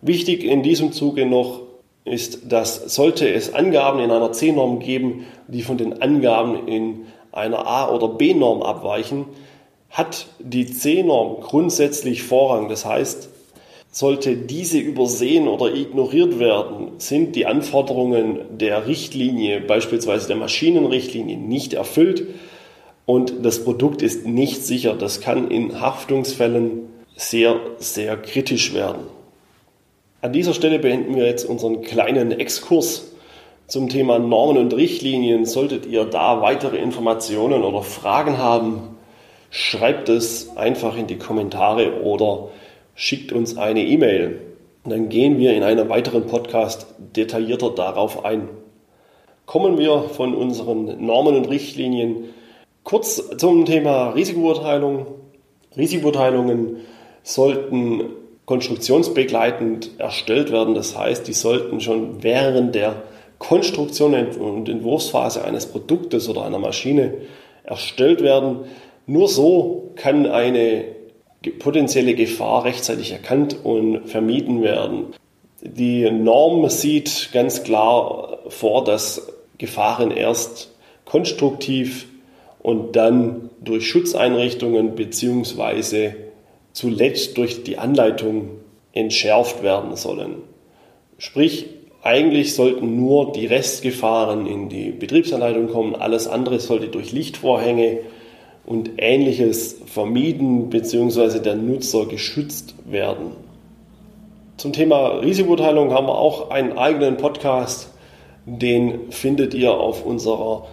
Wichtig 0.00 0.44
in 0.44 0.62
diesem 0.62 0.92
Zuge 0.92 1.26
noch 1.26 1.60
ist, 2.04 2.50
dass 2.50 2.94
sollte 2.94 3.28
es 3.28 3.52
Angaben 3.52 4.00
in 4.00 4.10
einer 4.10 4.32
C-Norm 4.32 4.78
geben, 4.78 5.26
die 5.46 5.62
von 5.62 5.76
den 5.76 6.00
Angaben 6.00 6.66
in 6.66 7.06
einer 7.32 7.66
A- 7.66 7.92
oder 7.92 8.08
B-Norm 8.08 8.62
abweichen, 8.62 9.26
hat 9.90 10.26
die 10.38 10.66
C-Norm 10.66 11.40
grundsätzlich 11.42 12.22
Vorrang. 12.22 12.68
Das 12.68 12.84
heißt, 12.84 13.28
sollte 13.98 14.36
diese 14.36 14.78
übersehen 14.78 15.48
oder 15.48 15.74
ignoriert 15.74 16.38
werden, 16.38 16.92
sind 16.98 17.34
die 17.34 17.46
Anforderungen 17.46 18.38
der 18.56 18.86
Richtlinie, 18.86 19.60
beispielsweise 19.60 20.28
der 20.28 20.36
Maschinenrichtlinie, 20.36 21.36
nicht 21.36 21.72
erfüllt 21.72 22.24
und 23.06 23.44
das 23.44 23.64
Produkt 23.64 24.02
ist 24.02 24.24
nicht 24.24 24.64
sicher. 24.64 24.94
Das 24.94 25.20
kann 25.20 25.50
in 25.50 25.80
Haftungsfällen 25.80 26.82
sehr, 27.16 27.56
sehr 27.78 28.16
kritisch 28.16 28.72
werden. 28.72 29.02
An 30.20 30.32
dieser 30.32 30.54
Stelle 30.54 30.78
beenden 30.78 31.16
wir 31.16 31.26
jetzt 31.26 31.42
unseren 31.44 31.82
kleinen 31.82 32.30
Exkurs 32.30 33.16
zum 33.66 33.88
Thema 33.88 34.20
Normen 34.20 34.58
und 34.58 34.74
Richtlinien. 34.74 35.44
Solltet 35.44 35.86
ihr 35.86 36.04
da 36.04 36.40
weitere 36.40 36.76
Informationen 36.76 37.64
oder 37.64 37.82
Fragen 37.82 38.38
haben, 38.38 38.96
schreibt 39.50 40.08
es 40.08 40.56
einfach 40.56 40.96
in 40.96 41.08
die 41.08 41.18
Kommentare 41.18 42.00
oder 42.04 42.50
schickt 42.98 43.30
uns 43.32 43.56
eine 43.56 43.84
E-Mail. 43.84 44.40
Dann 44.84 45.08
gehen 45.08 45.38
wir 45.38 45.54
in 45.54 45.62
einem 45.62 45.88
weiteren 45.88 46.26
Podcast 46.26 46.86
detaillierter 46.98 47.70
darauf 47.70 48.24
ein. 48.24 48.48
Kommen 49.46 49.78
wir 49.78 50.02
von 50.02 50.34
unseren 50.34 51.06
Normen 51.06 51.36
und 51.36 51.48
Richtlinien 51.48 52.24
kurz 52.82 53.22
zum 53.36 53.64
Thema 53.66 54.10
Risikobeurteilung. 54.10 55.06
Risikobeurteilungen 55.76 56.78
sollten 57.22 58.02
konstruktionsbegleitend 58.46 59.92
erstellt 59.98 60.50
werden. 60.50 60.74
Das 60.74 60.98
heißt, 60.98 61.28
die 61.28 61.34
sollten 61.34 61.80
schon 61.80 62.24
während 62.24 62.74
der 62.74 63.04
Konstruktion 63.38 64.12
und 64.12 64.68
Entwurfsphase 64.68 65.44
eines 65.44 65.66
Produktes 65.66 66.28
oder 66.28 66.44
einer 66.44 66.58
Maschine 66.58 67.14
erstellt 67.62 68.22
werden. 68.22 68.64
Nur 69.06 69.28
so 69.28 69.92
kann 69.94 70.26
eine 70.26 70.97
potenzielle 71.58 72.14
Gefahr 72.14 72.64
rechtzeitig 72.64 73.12
erkannt 73.12 73.56
und 73.62 74.08
vermieden 74.08 74.62
werden. 74.62 75.06
Die 75.60 76.10
Norm 76.10 76.68
sieht 76.68 77.30
ganz 77.32 77.62
klar 77.62 78.38
vor, 78.48 78.84
dass 78.84 79.32
Gefahren 79.58 80.10
erst 80.10 80.74
konstruktiv 81.04 82.06
und 82.60 82.96
dann 82.96 83.50
durch 83.60 83.88
Schutzeinrichtungen 83.88 84.94
bzw. 84.94 86.12
zuletzt 86.72 87.36
durch 87.36 87.64
die 87.64 87.78
Anleitung 87.78 88.50
entschärft 88.92 89.62
werden 89.62 89.96
sollen. 89.96 90.36
Sprich, 91.18 91.66
eigentlich 92.02 92.54
sollten 92.54 92.96
nur 92.96 93.32
die 93.32 93.46
Restgefahren 93.46 94.46
in 94.46 94.68
die 94.68 94.90
Betriebsanleitung 94.90 95.68
kommen, 95.68 95.94
alles 95.96 96.28
andere 96.28 96.60
sollte 96.60 96.88
durch 96.88 97.12
Lichtvorhänge 97.12 98.00
und 98.68 98.90
ähnliches 98.98 99.80
vermieden 99.86 100.68
bzw. 100.68 101.38
der 101.38 101.54
Nutzer 101.54 102.04
geschützt 102.04 102.74
werden. 102.84 103.30
Zum 104.58 104.74
Thema 104.74 105.20
Risikobeurteilung 105.20 105.94
haben 105.94 106.06
wir 106.06 106.18
auch 106.18 106.50
einen 106.50 106.76
eigenen 106.76 107.16
Podcast, 107.16 107.88
den 108.44 109.10
findet 109.10 109.54
ihr 109.54 109.72
auf 109.72 110.04
unserer 110.04 110.66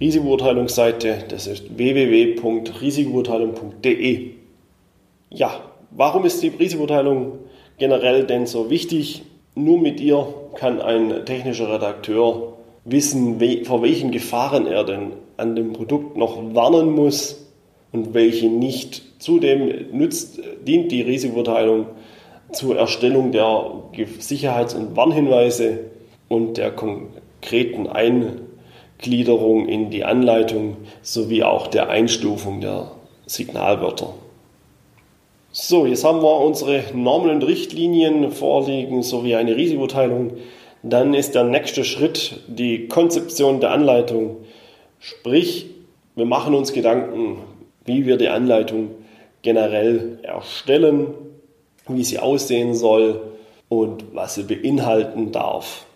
Risikobeurteilungsseite. 0.00 1.24
Das 1.28 1.48
ist 1.48 1.76
www.risikobeurteilung.de. 1.76 4.30
Ja, 5.30 5.60
warum 5.90 6.26
ist 6.26 6.40
die 6.40 6.48
Risikobeurteilung 6.48 7.40
generell 7.78 8.24
denn 8.24 8.46
so 8.46 8.70
wichtig? 8.70 9.24
Nur 9.56 9.80
mit 9.80 10.00
ihr 10.00 10.24
kann 10.54 10.80
ein 10.80 11.26
technischer 11.26 11.72
Redakteur 11.72 12.52
wissen, 12.84 13.40
vor 13.64 13.82
welchen 13.82 14.12
Gefahren 14.12 14.68
er 14.68 14.84
denn 14.84 15.23
an 15.36 15.56
dem 15.56 15.72
Produkt 15.72 16.16
noch 16.16 16.54
warnen 16.54 16.92
muss 16.92 17.46
und 17.92 18.14
welche 18.14 18.48
nicht. 18.48 19.02
Zudem 19.20 19.92
nützt, 19.92 20.40
dient 20.66 20.92
die 20.92 21.02
Risikobeurteilung 21.02 21.86
zur 22.52 22.76
Erstellung 22.76 23.32
der 23.32 23.82
Sicherheits- 24.18 24.74
und 24.74 24.96
Warnhinweise 24.96 25.80
und 26.28 26.56
der 26.56 26.70
konkreten 26.70 27.86
Eingliederung 27.88 29.68
in 29.68 29.90
die 29.90 30.04
Anleitung 30.04 30.76
sowie 31.02 31.42
auch 31.42 31.66
der 31.66 31.88
Einstufung 31.90 32.60
der 32.60 32.92
Signalwörter. 33.26 34.14
So, 35.56 35.86
jetzt 35.86 36.04
haben 36.04 36.20
wir 36.20 36.40
unsere 36.40 36.82
Normen 36.94 37.30
und 37.30 37.44
Richtlinien 37.44 38.32
vorliegen 38.32 39.04
sowie 39.04 39.36
eine 39.36 39.54
Risikoteilung. 39.54 40.32
Dann 40.82 41.14
ist 41.14 41.36
der 41.36 41.44
nächste 41.44 41.84
Schritt 41.84 42.40
die 42.48 42.88
Konzeption 42.88 43.60
der 43.60 43.70
Anleitung. 43.70 44.38
Sprich, 44.98 45.66
wir 46.14 46.24
machen 46.24 46.54
uns 46.54 46.72
Gedanken, 46.72 47.38
wie 47.84 48.06
wir 48.06 48.16
die 48.16 48.28
Anleitung 48.28 48.90
generell 49.42 50.18
erstellen, 50.22 51.08
wie 51.88 52.04
sie 52.04 52.18
aussehen 52.18 52.74
soll 52.74 53.20
und 53.68 54.04
was 54.14 54.34
sie 54.34 54.44
beinhalten 54.44 55.32
darf. 55.32 55.86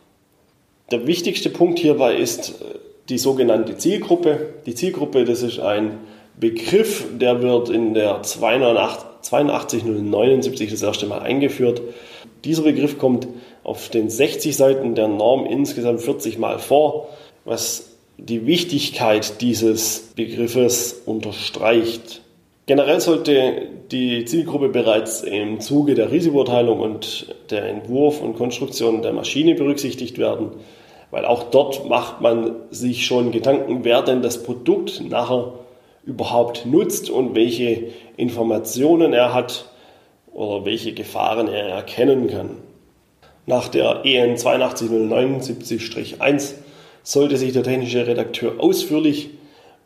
Der 0.90 1.06
wichtigste 1.06 1.50
Punkt 1.50 1.78
hierbei 1.78 2.16
ist 2.16 2.60
äh, 2.60 2.78
die 3.08 3.18
sogenannte 3.18 3.76
Zielgruppe. 3.76 4.54
Die 4.66 4.74
Zielgruppe, 4.74 5.24
das 5.24 5.42
ist 5.42 5.60
ein 5.60 5.98
Begriff, 6.38 7.06
der 7.18 7.42
wird 7.42 7.68
in 7.68 7.94
der 7.94 8.22
289 8.22 9.08
82079 9.22 10.70
das 10.70 10.82
erste 10.82 11.06
Mal 11.06 11.20
eingeführt. 11.20 11.82
Dieser 12.44 12.62
Begriff 12.62 12.98
kommt 12.98 13.26
auf 13.64 13.88
den 13.88 14.08
60 14.08 14.56
Seiten 14.56 14.94
der 14.94 15.08
Norm 15.08 15.46
insgesamt 15.46 16.00
40 16.00 16.38
Mal 16.38 16.58
vor, 16.58 17.08
was 17.44 17.87
die 18.18 18.46
Wichtigkeit 18.46 19.40
dieses 19.40 20.12
Begriffes 20.16 21.02
unterstreicht. 21.06 22.20
Generell 22.66 23.00
sollte 23.00 23.68
die 23.90 24.26
Zielgruppe 24.26 24.68
bereits 24.68 25.22
im 25.22 25.60
Zuge 25.60 25.94
der 25.94 26.10
Risikobeurteilung 26.10 26.80
und 26.80 27.34
der 27.50 27.64
Entwurf 27.64 28.20
und 28.20 28.36
Konstruktion 28.36 29.00
der 29.00 29.14
Maschine 29.14 29.54
berücksichtigt 29.54 30.18
werden, 30.18 30.50
weil 31.10 31.24
auch 31.24 31.44
dort 31.44 31.88
macht 31.88 32.20
man 32.20 32.56
sich 32.70 33.06
schon 33.06 33.32
Gedanken, 33.32 33.84
wer 33.84 34.02
denn 34.02 34.20
das 34.20 34.42
Produkt 34.42 35.00
nachher 35.08 35.54
überhaupt 36.04 36.66
nutzt 36.66 37.08
und 37.08 37.34
welche 37.34 37.84
Informationen 38.16 39.14
er 39.14 39.32
hat 39.32 39.70
oder 40.32 40.66
welche 40.66 40.92
Gefahren 40.92 41.48
er 41.48 41.68
erkennen 41.68 42.28
kann. 42.28 42.50
Nach 43.46 43.68
der 43.68 44.02
EN 44.04 44.36
82079-1 44.36 46.56
sollte 47.08 47.38
sich 47.38 47.54
der 47.54 47.62
technische 47.62 48.06
Redakteur 48.06 48.56
ausführlich 48.58 49.30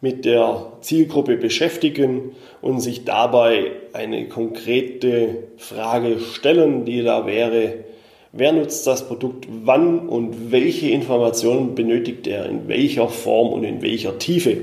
mit 0.01 0.25
der 0.25 0.73
Zielgruppe 0.81 1.37
beschäftigen 1.37 2.33
und 2.61 2.81
sich 2.81 3.05
dabei 3.05 3.71
eine 3.93 4.27
konkrete 4.27 5.45
Frage 5.57 6.19
stellen, 6.19 6.85
die 6.85 7.05
da 7.05 7.25
wäre, 7.25 7.85
wer 8.33 8.53
nutzt 8.53 8.89
das 8.89 9.07
Produkt 9.07 9.47
wann 9.63 10.09
und 10.09 10.51
welche 10.51 10.89
Informationen 10.89 11.77
benötigt 11.77 12.27
er 12.27 12.47
in 12.47 12.67
welcher 12.67 13.07
Form 13.07 13.53
und 13.53 13.63
in 13.63 13.83
welcher 13.83 14.19
Tiefe. 14.19 14.57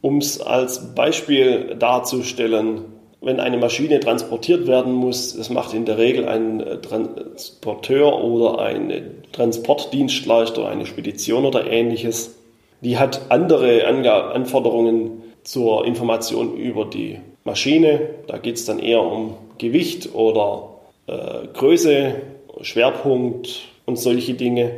Um 0.00 0.18
es 0.18 0.40
als 0.40 0.96
Beispiel 0.96 1.76
darzustellen, 1.78 2.86
wenn 3.20 3.38
eine 3.38 3.56
Maschine 3.56 4.00
transportiert 4.00 4.66
werden 4.66 4.92
muss, 4.92 5.36
das 5.36 5.48
macht 5.48 5.72
in 5.72 5.84
der 5.84 5.98
Regel 5.98 6.26
ein 6.26 6.58
Transporteur 6.82 8.24
oder 8.24 8.58
ein 8.58 8.90
Transportdienstleister, 9.34 10.68
eine 10.68 10.86
Spedition 10.86 11.44
oder 11.44 11.66
ähnliches. 11.66 12.38
Die 12.82 12.98
hat 12.98 13.30
andere 13.30 13.84
Anforderungen 13.86 15.22
zur 15.42 15.84
Information 15.84 16.56
über 16.56 16.84
die 16.84 17.18
Maschine. 17.44 18.10
Da 18.26 18.38
geht 18.38 18.56
es 18.56 18.64
dann 18.64 18.78
eher 18.78 19.02
um 19.02 19.34
Gewicht 19.58 20.14
oder 20.14 20.70
äh, 21.06 21.46
Größe, 21.52 22.14
Schwerpunkt 22.60 23.62
und 23.86 23.98
solche 23.98 24.34
Dinge. 24.34 24.70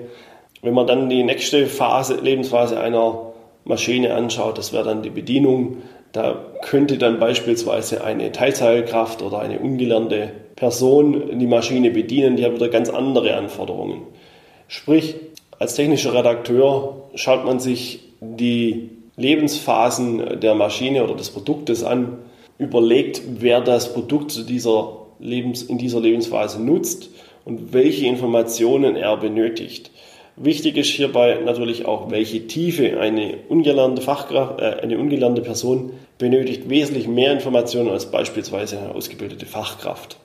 Wenn 0.63 0.75
man 0.75 0.87
dann 0.87 1.11
die 1.11 1.23
nächste 1.23 1.67
Phase, 1.67 2.17
Lebensphase 2.17 2.81
einer 2.81 3.33
Maschine 3.65 4.15
anschaut, 4.15 4.57
das 4.57 4.73
wäre 4.73 4.85
dann 4.85 5.03
die 5.03 5.11
Bedienung. 5.11 5.83
Da 6.13 6.47
könnte 6.63 6.97
dann 6.97 7.19
beispielsweise 7.19 8.03
eine 8.03 8.33
Teilzeitkraft 8.33 9.21
oder 9.21 9.41
eine 9.41 9.59
ungelernte 9.59 10.31
Person 10.57 11.39
die 11.39 11.47
Maschine 11.47 11.91
bedienen, 11.91 12.37
die 12.37 12.45
hat 12.47 12.55
wieder 12.55 12.71
ganz 12.71 12.89
andere 12.89 13.37
Anforderungen. 13.37 14.07
Sprich, 14.69 15.17
als 15.59 15.75
technischer 15.75 16.15
Redakteur 16.15 16.97
schaut 17.15 17.45
man 17.45 17.61
sich 17.61 18.01
die 18.21 18.91
Lebensphasen 19.17 20.41
der 20.41 20.55
Maschine 20.55 21.05
oder 21.05 21.15
des 21.15 21.31
Produktes 21.31 21.83
an, 21.85 22.19
überlegt, 22.59 23.23
wer 23.39 23.61
das 23.61 23.93
Produkt 23.93 24.31
zu 24.31 24.43
dieser 24.43 24.97
Lebens, 25.19 25.63
in 25.63 25.79
dieser 25.79 26.01
Lebensphase 26.01 26.63
nutzt 26.63 27.11
und 27.45 27.73
welche 27.73 28.07
Informationen 28.07 28.97
er 28.97 29.17
benötigt. 29.17 29.91
Wichtig 30.37 30.77
ist 30.77 30.89
hierbei 30.89 31.39
natürlich 31.43 31.87
auch, 31.87 32.11
welche 32.11 32.47
Tiefe 32.47 33.01
eine 33.01 33.39
ungelernte 33.49 34.03
Fachkraft, 34.03 34.61
äh, 34.61 34.83
eine 34.83 34.99
ungelernte 34.99 35.41
Person 35.41 35.93
benötigt 36.19 36.69
wesentlich 36.69 37.09
mehr 37.09 37.33
Informationen 37.33 37.89
als 37.89 38.11
beispielsweise 38.11 38.79
eine 38.79 38.95
ausgebildete 38.95 39.47
Fachkraft. 39.47 40.19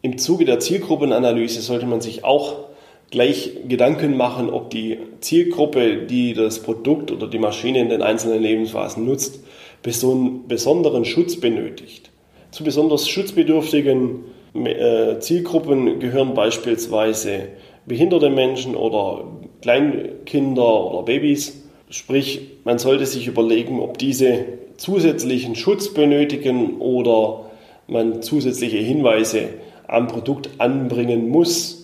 Im 0.00 0.18
Zuge 0.18 0.44
der 0.44 0.58
Zielgruppenanalyse 0.58 1.60
sollte 1.60 1.86
man 1.86 2.00
sich 2.00 2.24
auch 2.24 2.71
gleich 3.12 3.52
Gedanken 3.68 4.16
machen, 4.16 4.50
ob 4.50 4.70
die 4.70 4.98
Zielgruppe, 5.20 6.06
die 6.06 6.32
das 6.32 6.60
Produkt 6.60 7.12
oder 7.12 7.28
die 7.28 7.38
Maschine 7.38 7.78
in 7.78 7.90
den 7.90 8.02
einzelnen 8.02 8.42
Lebensphasen 8.42 9.04
nutzt, 9.04 9.44
besonderen 9.82 11.04
Schutz 11.04 11.36
benötigt. 11.36 12.10
Zu 12.50 12.64
besonders 12.64 13.08
schutzbedürftigen 13.08 14.24
äh, 14.54 15.18
Zielgruppen 15.20 16.00
gehören 16.00 16.34
beispielsweise 16.34 17.48
behinderte 17.86 18.30
Menschen 18.30 18.74
oder 18.74 19.24
Kleinkinder 19.60 20.90
oder 20.90 21.02
Babys. 21.02 21.62
Sprich, 21.90 22.40
man 22.64 22.78
sollte 22.78 23.06
sich 23.06 23.26
überlegen, 23.26 23.80
ob 23.80 23.98
diese 23.98 24.44
zusätzlichen 24.78 25.54
Schutz 25.54 25.92
benötigen 25.92 26.78
oder 26.78 27.50
man 27.88 28.22
zusätzliche 28.22 28.78
Hinweise 28.78 29.50
am 29.86 30.08
Produkt 30.08 30.48
anbringen 30.58 31.28
muss. 31.28 31.81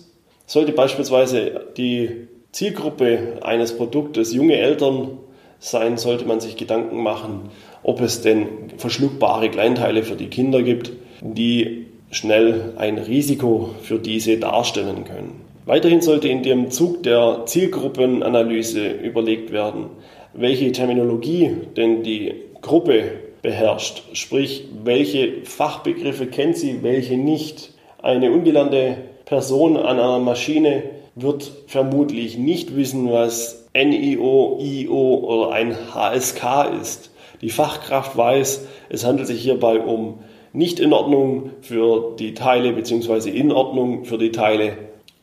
Sollte 0.49 0.71
beispielsweise 0.71 1.67
die 1.77 2.27
Zielgruppe 2.53 3.37
eines 3.43 3.77
Produktes 3.77 4.33
junge 4.33 4.55
Eltern 4.55 5.19
sein, 5.59 5.99
sollte 5.99 6.25
man 6.25 6.39
sich 6.39 6.57
Gedanken 6.57 7.03
machen, 7.03 7.51
ob 7.83 8.01
es 8.01 8.23
denn 8.23 8.47
verschluckbare 8.77 9.51
Kleinteile 9.51 10.01
für 10.01 10.15
die 10.15 10.25
Kinder 10.25 10.63
gibt, 10.63 10.91
die 11.21 11.85
schnell 12.09 12.73
ein 12.77 12.97
Risiko 12.97 13.75
für 13.83 13.99
diese 13.99 14.39
darstellen 14.39 15.03
können. 15.03 15.39
Weiterhin 15.67 16.01
sollte 16.01 16.29
in 16.29 16.41
dem 16.41 16.71
Zug 16.71 17.03
der 17.03 17.43
Zielgruppenanalyse 17.45 18.89
überlegt 18.89 19.51
werden, 19.51 19.91
welche 20.33 20.71
Terminologie 20.71 21.57
denn 21.77 22.01
die 22.01 22.33
Gruppe 22.61 23.03
beherrscht, 23.43 24.01
sprich 24.13 24.65
welche 24.83 25.43
Fachbegriffe 25.43 26.25
kennt 26.25 26.57
sie, 26.57 26.81
welche 26.81 27.17
nicht. 27.17 27.69
Eine 28.01 28.31
ungelernte 28.31 28.97
Person 29.29 29.77
an 29.77 29.99
einer 29.99 30.17
Maschine 30.17 30.81
wird 31.13 31.51
vermutlich 31.67 32.39
nicht 32.39 32.75
wissen, 32.75 33.11
was 33.11 33.69
NIO, 33.75 34.57
IO 34.59 35.15
oder 35.17 35.51
ein 35.51 35.75
HSK 35.93 36.81
ist. 36.81 37.11
Die 37.41 37.51
Fachkraft 37.51 38.17
weiß, 38.17 38.65
es 38.89 39.05
handelt 39.05 39.27
sich 39.27 39.43
hierbei 39.43 39.81
um 39.81 40.21
Nicht-Inordnung 40.51 41.51
für 41.61 42.15
die 42.17 42.33
Teile 42.33 42.73
bzw. 42.73 43.29
Inordnung 43.29 44.03
für 44.03 44.17
die 44.17 44.31
Teile 44.31 44.73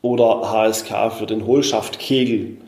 oder 0.01 0.53
HSK 0.53 1.11
für 1.11 1.25
den 1.25 1.45
Hohlschaftkegel. 1.45 2.59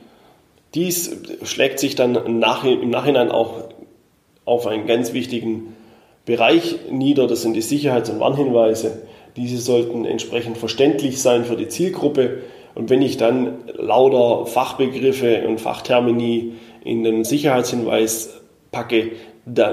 Dies 0.75 1.21
schlägt 1.43 1.79
sich 1.79 1.95
dann 1.95 2.15
im 2.15 2.39
Nachhinein 2.39 3.31
auch 3.31 3.63
auf 4.43 4.67
einen 4.67 4.87
ganz 4.87 5.13
wichtigen 5.13 5.73
Bereich 6.25 6.79
nieder. 6.91 7.27
Das 7.27 7.43
sind 7.43 7.53
die 7.53 7.61
Sicherheits- 7.61 8.09
und 8.09 8.19
Warnhinweise. 8.19 9.03
Diese 9.39 9.57
sollten 9.57 10.03
entsprechend 10.03 10.57
verständlich 10.57 11.21
sein 11.21 11.45
für 11.45 11.55
die 11.55 11.69
Zielgruppe. 11.69 12.39
Und 12.75 12.89
wenn 12.89 13.01
ich 13.01 13.15
dann 13.15 13.59
lauter 13.73 14.45
Fachbegriffe 14.45 15.47
und 15.47 15.61
Fachtermini 15.61 16.55
in 16.83 17.05
den 17.05 17.23
Sicherheitshinweis 17.23 18.41
packe 18.73 19.13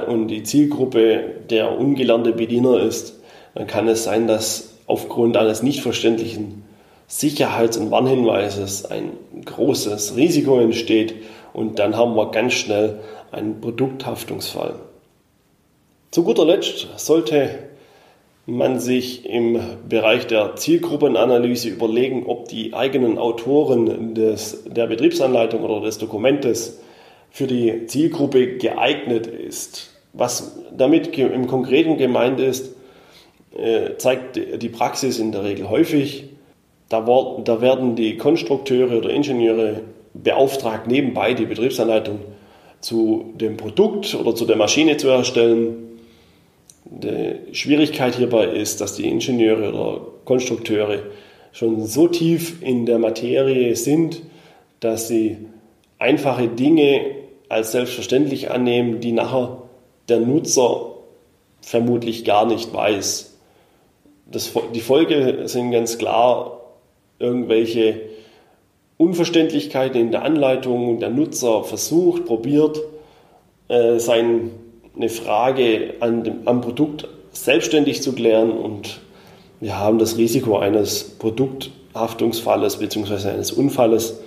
und 0.06 0.28
die 0.28 0.44
Zielgruppe 0.44 1.18
der 1.50 1.76
ungelernte 1.76 2.30
Bediener 2.30 2.78
ist, 2.78 3.18
dann 3.56 3.66
kann 3.66 3.88
es 3.88 4.04
sein, 4.04 4.28
dass 4.28 4.76
aufgrund 4.86 5.36
eines 5.36 5.64
nicht 5.64 5.80
verständlichen 5.80 6.62
Sicherheits- 7.08 7.76
und 7.76 7.90
Warnhinweises 7.90 8.84
ein 8.84 9.10
großes 9.46 10.14
Risiko 10.14 10.60
entsteht 10.60 11.16
und 11.52 11.80
dann 11.80 11.96
haben 11.96 12.14
wir 12.14 12.30
ganz 12.30 12.52
schnell 12.52 13.00
einen 13.32 13.60
Produkthaftungsfall. 13.60 14.76
Zu 16.12 16.22
guter 16.22 16.44
Letzt 16.44 16.86
sollte 16.98 17.65
man 18.46 18.78
sich 18.78 19.26
im 19.26 19.58
Bereich 19.88 20.28
der 20.28 20.54
Zielgruppenanalyse 20.54 21.68
überlegen, 21.68 22.26
ob 22.26 22.48
die 22.48 22.74
eigenen 22.74 23.18
Autoren 23.18 24.14
des, 24.14 24.64
der 24.64 24.86
Betriebsanleitung 24.86 25.64
oder 25.64 25.84
des 25.84 25.98
Dokumentes 25.98 26.80
für 27.30 27.48
die 27.48 27.86
Zielgruppe 27.86 28.56
geeignet 28.56 29.26
ist. 29.26 29.90
Was 30.12 30.58
damit 30.74 31.18
im 31.18 31.48
Konkreten 31.48 31.98
gemeint 31.98 32.40
ist, 32.40 32.74
äh, 33.54 33.96
zeigt 33.98 34.36
die 34.36 34.68
Praxis 34.68 35.18
in 35.18 35.32
der 35.32 35.44
Regel 35.44 35.68
häufig. 35.68 36.24
Da, 36.88 37.00
da 37.44 37.60
werden 37.60 37.96
die 37.96 38.16
Konstrukteure 38.16 38.98
oder 38.98 39.10
Ingenieure 39.10 39.80
beauftragt, 40.14 40.86
nebenbei 40.86 41.34
die 41.34 41.46
Betriebsanleitung 41.46 42.20
zu 42.80 43.32
dem 43.34 43.56
Produkt 43.56 44.14
oder 44.14 44.34
zu 44.34 44.46
der 44.46 44.56
Maschine 44.56 44.96
zu 44.96 45.08
erstellen. 45.08 45.85
Die 46.88 47.54
Schwierigkeit 47.54 48.14
hierbei 48.14 48.46
ist, 48.46 48.80
dass 48.80 48.94
die 48.94 49.08
Ingenieure 49.08 49.72
oder 49.72 50.00
Konstrukteure 50.24 51.00
schon 51.52 51.84
so 51.84 52.06
tief 52.06 52.62
in 52.62 52.86
der 52.86 52.98
Materie 52.98 53.74
sind, 53.74 54.22
dass 54.80 55.08
sie 55.08 55.38
einfache 55.98 56.48
Dinge 56.48 57.00
als 57.48 57.72
selbstverständlich 57.72 58.50
annehmen, 58.50 59.00
die 59.00 59.12
nachher 59.12 59.62
der 60.08 60.20
Nutzer 60.20 60.94
vermutlich 61.60 62.24
gar 62.24 62.46
nicht 62.46 62.72
weiß. 62.72 63.34
Das, 64.30 64.52
die 64.74 64.80
Folge 64.80 65.48
sind 65.48 65.70
ganz 65.72 65.98
klar 65.98 66.60
irgendwelche 67.18 68.00
Unverständlichkeiten 68.96 70.00
in 70.00 70.10
der 70.10 70.22
Anleitung. 70.22 71.00
Der 71.00 71.10
Nutzer 71.10 71.64
versucht, 71.64 72.26
probiert, 72.26 72.80
äh, 73.68 73.98
seine 74.96 75.08
Frage 75.10 75.94
an 76.00 76.24
dem, 76.24 76.48
am 76.48 76.60
Produkt 76.62 77.06
selbstständig 77.32 78.02
zu 78.02 78.14
klären 78.14 78.50
und 78.50 79.00
wir 79.60 79.78
haben 79.78 79.98
das 79.98 80.16
Risiko 80.16 80.58
eines 80.58 81.04
Produkthaftungsfalles 81.18 82.76
bzw. 82.76 83.28
eines 83.28 83.52
Unfalles 83.52 84.20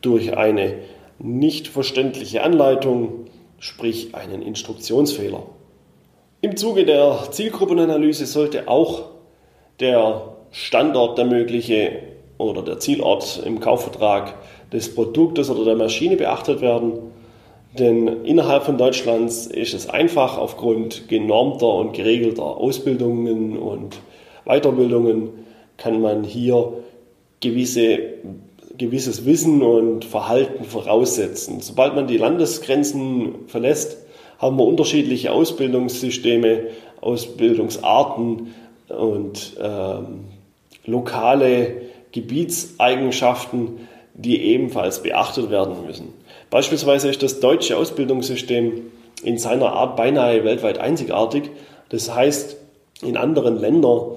durch 0.00 0.36
eine 0.36 0.74
nicht 1.18 1.68
verständliche 1.68 2.42
Anleitung, 2.42 3.26
sprich 3.58 4.14
einen 4.14 4.42
Instruktionsfehler. 4.42 5.42
Im 6.40 6.56
Zuge 6.56 6.84
der 6.84 7.28
Zielgruppenanalyse 7.30 8.26
sollte 8.26 8.68
auch 8.68 9.06
der 9.80 10.34
Standort 10.50 11.18
der 11.18 11.24
mögliche 11.24 12.02
oder 12.38 12.62
der 12.62 12.78
Zielort 12.78 13.42
im 13.44 13.58
Kaufvertrag 13.58 14.34
des 14.72 14.94
Produktes 14.94 15.50
oder 15.50 15.64
der 15.64 15.76
Maschine 15.76 16.16
beachtet 16.16 16.60
werden. 16.60 16.92
Denn 17.76 18.24
innerhalb 18.24 18.64
von 18.64 18.78
Deutschlands 18.78 19.46
ist 19.46 19.74
es 19.74 19.88
einfach 19.88 20.38
aufgrund 20.38 21.08
genormter 21.08 21.74
und 21.74 21.92
geregelter 21.92 22.44
Ausbildungen 22.44 23.58
und 23.58 24.00
Weiterbildungen 24.46 25.30
kann 25.76 26.00
man 26.00 26.24
hier 26.24 26.72
gewisse, 27.40 27.98
gewisses 28.76 29.26
Wissen 29.26 29.62
und 29.62 30.04
Verhalten 30.04 30.64
voraussetzen. 30.64 31.60
Sobald 31.60 31.94
man 31.94 32.06
die 32.06 32.16
Landesgrenzen 32.16 33.46
verlässt, 33.46 33.98
haben 34.38 34.56
wir 34.56 34.64
unterschiedliche 34.64 35.32
Ausbildungssysteme, 35.32 36.68
Ausbildungsarten 37.00 38.54
und 38.88 39.56
ähm, 39.60 40.24
lokale 40.86 41.82
Gebietseigenschaften, 42.12 43.88
die 44.14 44.42
ebenfalls 44.42 45.02
beachtet 45.02 45.50
werden 45.50 45.86
müssen. 45.86 46.14
Beispielsweise 46.50 47.08
ist 47.08 47.22
das 47.22 47.40
deutsche 47.40 47.76
Ausbildungssystem 47.76 48.90
in 49.22 49.38
seiner 49.38 49.72
Art 49.72 49.96
beinahe 49.96 50.44
weltweit 50.44 50.78
einzigartig. 50.78 51.50
Das 51.90 52.14
heißt, 52.14 52.56
in 53.02 53.16
anderen 53.16 53.58
Ländern 53.58 54.12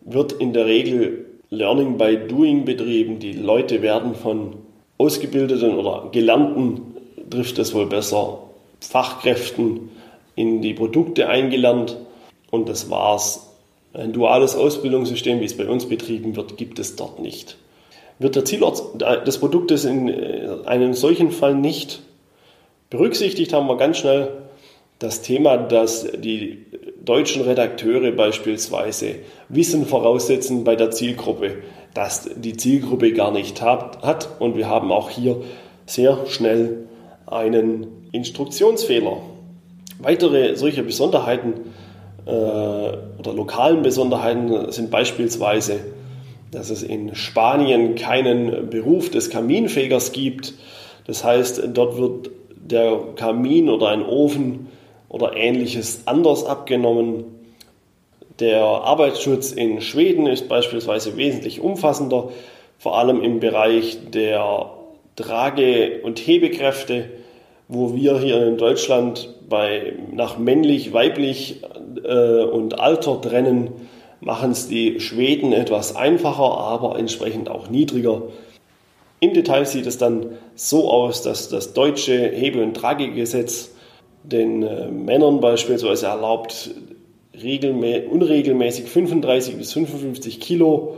wird 0.00 0.32
in 0.32 0.52
der 0.52 0.66
Regel 0.66 1.26
Learning 1.50 1.96
by 1.96 2.18
Doing 2.28 2.64
betrieben. 2.64 3.18
Die 3.18 3.32
Leute 3.32 3.82
werden 3.82 4.14
von 4.14 4.56
ausgebildeten 4.98 5.76
oder 5.76 6.08
gelernten, 6.10 6.96
trifft 7.30 7.58
es 7.58 7.74
wohl 7.74 7.86
besser, 7.86 8.38
Fachkräften 8.80 9.90
in 10.34 10.62
die 10.62 10.74
Produkte 10.74 11.28
eingelernt 11.28 11.96
und 12.50 12.68
das 12.68 12.90
war's. 12.90 13.54
Ein 13.92 14.12
duales 14.12 14.56
Ausbildungssystem, 14.56 15.40
wie 15.40 15.44
es 15.44 15.56
bei 15.56 15.66
uns 15.66 15.86
betrieben 15.86 16.36
wird, 16.36 16.56
gibt 16.56 16.78
es 16.78 16.96
dort 16.96 17.20
nicht. 17.20 17.56
Wird 18.18 18.36
der 18.36 18.44
Zielort 18.44 18.82
des 19.26 19.38
Produktes 19.38 19.84
in 19.84 20.08
äh, 20.08 20.48
einem 20.64 20.94
solchen 20.94 21.30
Fall 21.30 21.54
nicht 21.54 22.00
berücksichtigt, 22.90 23.52
haben 23.52 23.66
wir 23.66 23.76
ganz 23.76 23.98
schnell 23.98 24.28
das 24.98 25.20
Thema, 25.20 25.58
dass 25.58 26.06
die 26.12 26.64
deutschen 27.04 27.42
Redakteure 27.42 28.12
beispielsweise 28.12 29.16
Wissen 29.48 29.86
voraussetzen 29.86 30.64
bei 30.64 30.76
der 30.76 30.90
Zielgruppe, 30.90 31.58
dass 31.94 32.30
die 32.34 32.56
Zielgruppe 32.56 33.12
gar 33.12 33.30
nicht 33.30 33.60
hat. 33.60 34.40
Und 34.40 34.56
wir 34.56 34.68
haben 34.68 34.90
auch 34.90 35.10
hier 35.10 35.42
sehr 35.84 36.26
schnell 36.26 36.86
einen 37.26 38.08
Instruktionsfehler. 38.12 39.18
Weitere 39.98 40.56
solche 40.56 40.82
Besonderheiten 40.82 41.52
äh, 42.26 42.30
oder 42.30 43.32
lokalen 43.34 43.82
Besonderheiten 43.82 44.72
sind 44.72 44.90
beispielsweise, 44.90 45.80
dass 46.50 46.70
es 46.70 46.82
in 46.82 47.14
Spanien 47.14 47.94
keinen 47.94 48.70
Beruf 48.70 49.10
des 49.10 49.30
Kaminfegers 49.30 50.12
gibt. 50.12 50.54
Das 51.06 51.24
heißt, 51.24 51.62
dort 51.72 51.98
wird 51.98 52.30
der 52.56 52.98
Kamin 53.16 53.68
oder 53.68 53.88
ein 53.88 54.04
Ofen 54.04 54.68
oder 55.08 55.36
ähnliches 55.36 56.02
anders 56.06 56.44
abgenommen. 56.44 57.24
Der 58.40 58.62
Arbeitsschutz 58.62 59.52
in 59.52 59.80
Schweden 59.80 60.26
ist 60.26 60.48
beispielsweise 60.48 61.16
wesentlich 61.16 61.60
umfassender, 61.60 62.30
vor 62.78 62.98
allem 62.98 63.22
im 63.22 63.40
Bereich 63.40 63.98
der 64.12 64.70
Trage- 65.16 66.00
und 66.02 66.18
Hebekräfte, 66.18 67.10
wo 67.68 67.94
wir 67.94 68.18
hier 68.18 68.46
in 68.46 68.58
Deutschland 68.58 69.34
bei, 69.48 69.94
nach 70.12 70.38
männlich, 70.38 70.92
weiblich 70.92 71.62
äh, 72.04 72.42
und 72.42 72.78
Alter 72.78 73.20
trennen, 73.20 73.70
machen 74.26 74.50
es 74.50 74.66
die 74.66 74.98
Schweden 74.98 75.52
etwas 75.52 75.94
einfacher, 75.94 76.58
aber 76.58 76.98
entsprechend 76.98 77.48
auch 77.48 77.70
niedriger. 77.70 78.22
Im 79.20 79.34
Detail 79.34 79.64
sieht 79.64 79.86
es 79.86 79.98
dann 79.98 80.32
so 80.56 80.90
aus, 80.90 81.22
dass 81.22 81.48
das 81.48 81.74
deutsche 81.74 82.30
Hebel- 82.30 82.64
und 82.64 82.74
Tragegesetz 82.74 83.70
den 84.24 84.64
äh, 84.64 84.90
Männern 84.90 85.40
beispielsweise 85.40 86.06
erlaubt, 86.06 86.70
unregelmäßig 87.34 88.86
35 88.86 89.58
bis 89.58 89.72
55 89.72 90.40
Kilo 90.40 90.96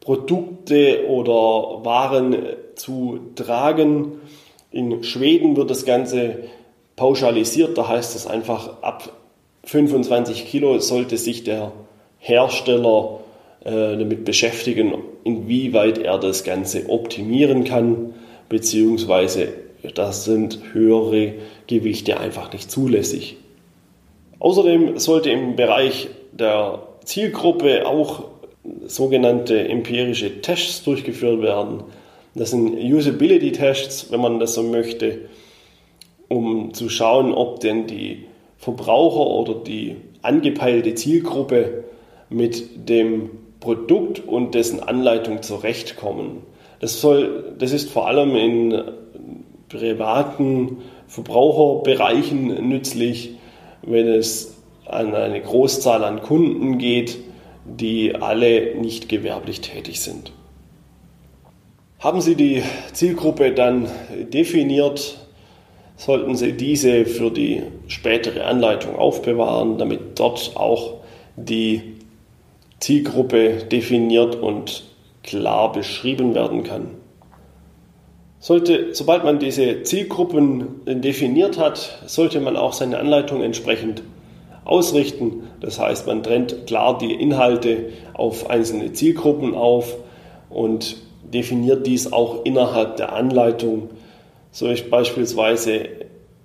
Produkte 0.00 1.06
oder 1.08 1.84
Waren 1.84 2.36
zu 2.74 3.20
tragen. 3.36 4.20
In 4.72 5.04
Schweden 5.04 5.56
wird 5.56 5.70
das 5.70 5.84
Ganze 5.84 6.38
pauschalisiert, 6.96 7.78
da 7.78 7.86
heißt 7.86 8.16
es 8.16 8.26
einfach, 8.26 8.82
ab 8.82 9.12
25 9.62 10.46
Kilo 10.46 10.80
sollte 10.80 11.18
sich 11.18 11.44
der 11.44 11.70
Hersteller 12.24 13.20
äh, 13.64 13.70
damit 13.70 14.24
beschäftigen, 14.24 14.94
inwieweit 15.24 15.98
er 15.98 16.18
das 16.18 16.42
Ganze 16.42 16.88
optimieren 16.88 17.64
kann, 17.64 18.14
beziehungsweise 18.48 19.48
das 19.94 20.24
sind 20.24 20.58
höhere 20.72 21.34
Gewichte 21.66 22.18
einfach 22.18 22.50
nicht 22.50 22.70
zulässig. 22.70 23.36
Außerdem 24.38 24.98
sollte 24.98 25.28
im 25.30 25.54
Bereich 25.54 26.08
der 26.32 26.82
Zielgruppe 27.04 27.86
auch 27.86 28.24
sogenannte 28.86 29.68
empirische 29.68 30.40
Tests 30.40 30.82
durchgeführt 30.82 31.42
werden. 31.42 31.82
Das 32.34 32.52
sind 32.52 32.74
Usability-Tests, 32.74 34.10
wenn 34.10 34.20
man 34.20 34.40
das 34.40 34.54
so 34.54 34.62
möchte, 34.62 35.28
um 36.28 36.72
zu 36.72 36.88
schauen, 36.88 37.34
ob 37.34 37.60
denn 37.60 37.86
die 37.86 38.24
Verbraucher 38.56 39.26
oder 39.26 39.62
die 39.62 39.96
angepeilte 40.22 40.94
Zielgruppe 40.94 41.83
mit 42.28 42.88
dem 42.88 43.30
Produkt 43.60 44.20
und 44.26 44.54
dessen 44.54 44.80
Anleitung 44.80 45.42
zurechtkommen. 45.42 46.42
Das, 46.80 47.00
soll, 47.00 47.54
das 47.58 47.72
ist 47.72 47.90
vor 47.90 48.08
allem 48.08 48.36
in 48.36 48.82
privaten 49.68 50.78
Verbraucherbereichen 51.08 52.68
nützlich, 52.68 53.36
wenn 53.82 54.06
es 54.06 54.56
an 54.86 55.14
eine 55.14 55.40
Großzahl 55.40 56.04
an 56.04 56.20
Kunden 56.20 56.78
geht, 56.78 57.18
die 57.64 58.14
alle 58.14 58.74
nicht 58.74 59.08
gewerblich 59.08 59.60
tätig 59.60 60.00
sind. 60.00 60.32
Haben 61.98 62.20
Sie 62.20 62.34
die 62.34 62.62
Zielgruppe 62.92 63.52
dann 63.52 63.88
definiert, 64.30 65.16
sollten 65.96 66.36
Sie 66.36 66.52
diese 66.52 67.06
für 67.06 67.30
die 67.30 67.62
spätere 67.88 68.44
Anleitung 68.44 68.96
aufbewahren, 68.96 69.78
damit 69.78 70.18
dort 70.18 70.52
auch 70.54 70.98
die 71.36 71.93
Zielgruppe 72.84 73.64
definiert 73.72 74.36
und 74.36 74.84
klar 75.22 75.72
beschrieben 75.72 76.34
werden 76.34 76.64
kann. 76.64 76.88
Sollte, 78.38 78.94
sobald 78.94 79.24
man 79.24 79.38
diese 79.38 79.84
Zielgruppen 79.84 80.82
definiert 80.84 81.58
hat, 81.58 82.02
sollte 82.04 82.40
man 82.40 82.58
auch 82.58 82.74
seine 82.74 82.98
Anleitung 82.98 83.42
entsprechend 83.42 84.02
ausrichten. 84.66 85.44
Das 85.60 85.80
heißt, 85.80 86.06
man 86.06 86.22
trennt 86.22 86.66
klar 86.66 86.98
die 86.98 87.14
Inhalte 87.14 87.86
auf 88.12 88.50
einzelne 88.50 88.92
Zielgruppen 88.92 89.54
auf 89.54 89.96
und 90.50 90.96
definiert 91.22 91.86
dies 91.86 92.12
auch 92.12 92.44
innerhalb 92.44 92.98
der 92.98 93.14
Anleitung. 93.14 93.88
So 94.50 94.68
ist 94.68 94.90
beispielsweise 94.90 95.88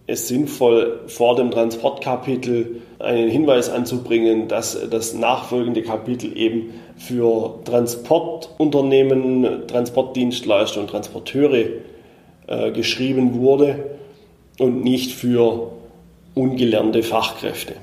es 0.09 0.27
sinnvoll, 0.27 1.01
vor 1.07 1.35
dem 1.35 1.51
Transportkapitel 1.51 2.81
einen 2.99 3.29
Hinweis 3.29 3.69
anzubringen, 3.69 4.47
dass 4.47 4.89
das 4.89 5.13
nachfolgende 5.13 5.83
Kapitel 5.83 6.35
eben 6.37 6.73
für 6.97 7.59
Transportunternehmen, 7.63 9.67
Transportdienstleister 9.67 10.81
und 10.81 10.89
Transporteure 10.89 11.65
äh, 12.47 12.71
geschrieben 12.71 13.39
wurde 13.39 13.91
und 14.57 14.83
nicht 14.83 15.11
für 15.11 15.71
ungelernte 16.33 17.03
Fachkräfte. 17.03 17.75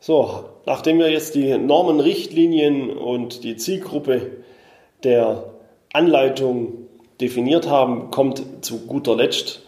So, 0.00 0.44
nachdem 0.64 0.98
wir 0.98 1.10
jetzt 1.10 1.34
die 1.34 1.58
Normen, 1.58 2.00
Richtlinien 2.00 2.88
und 2.90 3.44
die 3.44 3.56
Zielgruppe 3.56 4.30
der 5.04 5.44
Anleitung 5.92 6.72
definiert 7.20 7.68
haben, 7.68 8.10
kommt 8.10 8.42
zu 8.62 8.86
guter 8.86 9.16
Letzt 9.16 9.62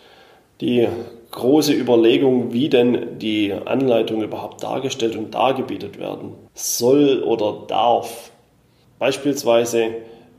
die 0.61 0.89
große 1.31 1.73
Überlegung, 1.73 2.53
wie 2.53 2.69
denn 2.69 3.19
die 3.19 3.53
Anleitung 3.53 4.23
überhaupt 4.23 4.63
dargestellt 4.63 5.17
und 5.17 5.35
dargebietet 5.35 5.99
werden 5.99 6.33
soll 6.55 7.23
oder 7.23 7.65
darf. 7.67 8.31
Beispielsweise 8.99 9.89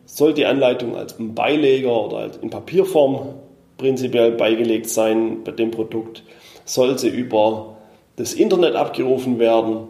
soll 0.06 0.34
die 0.34 0.45
Anleitung 0.45 0.95
als 0.95 1.15
Beileger 1.17 2.06
oder 2.06 2.32
in 2.41 2.49
Papierform 2.49 3.36
prinzipiell 3.78 4.32
beigelegt 4.32 4.89
sein 4.89 5.43
bei 5.43 5.52
dem 5.52 5.71
Produkt, 5.71 6.23
soll 6.65 6.97
sie 6.97 7.10
über 7.10 7.78
das 8.15 8.34
Internet 8.34 8.75
abgerufen 8.75 9.39
werden 9.39 9.88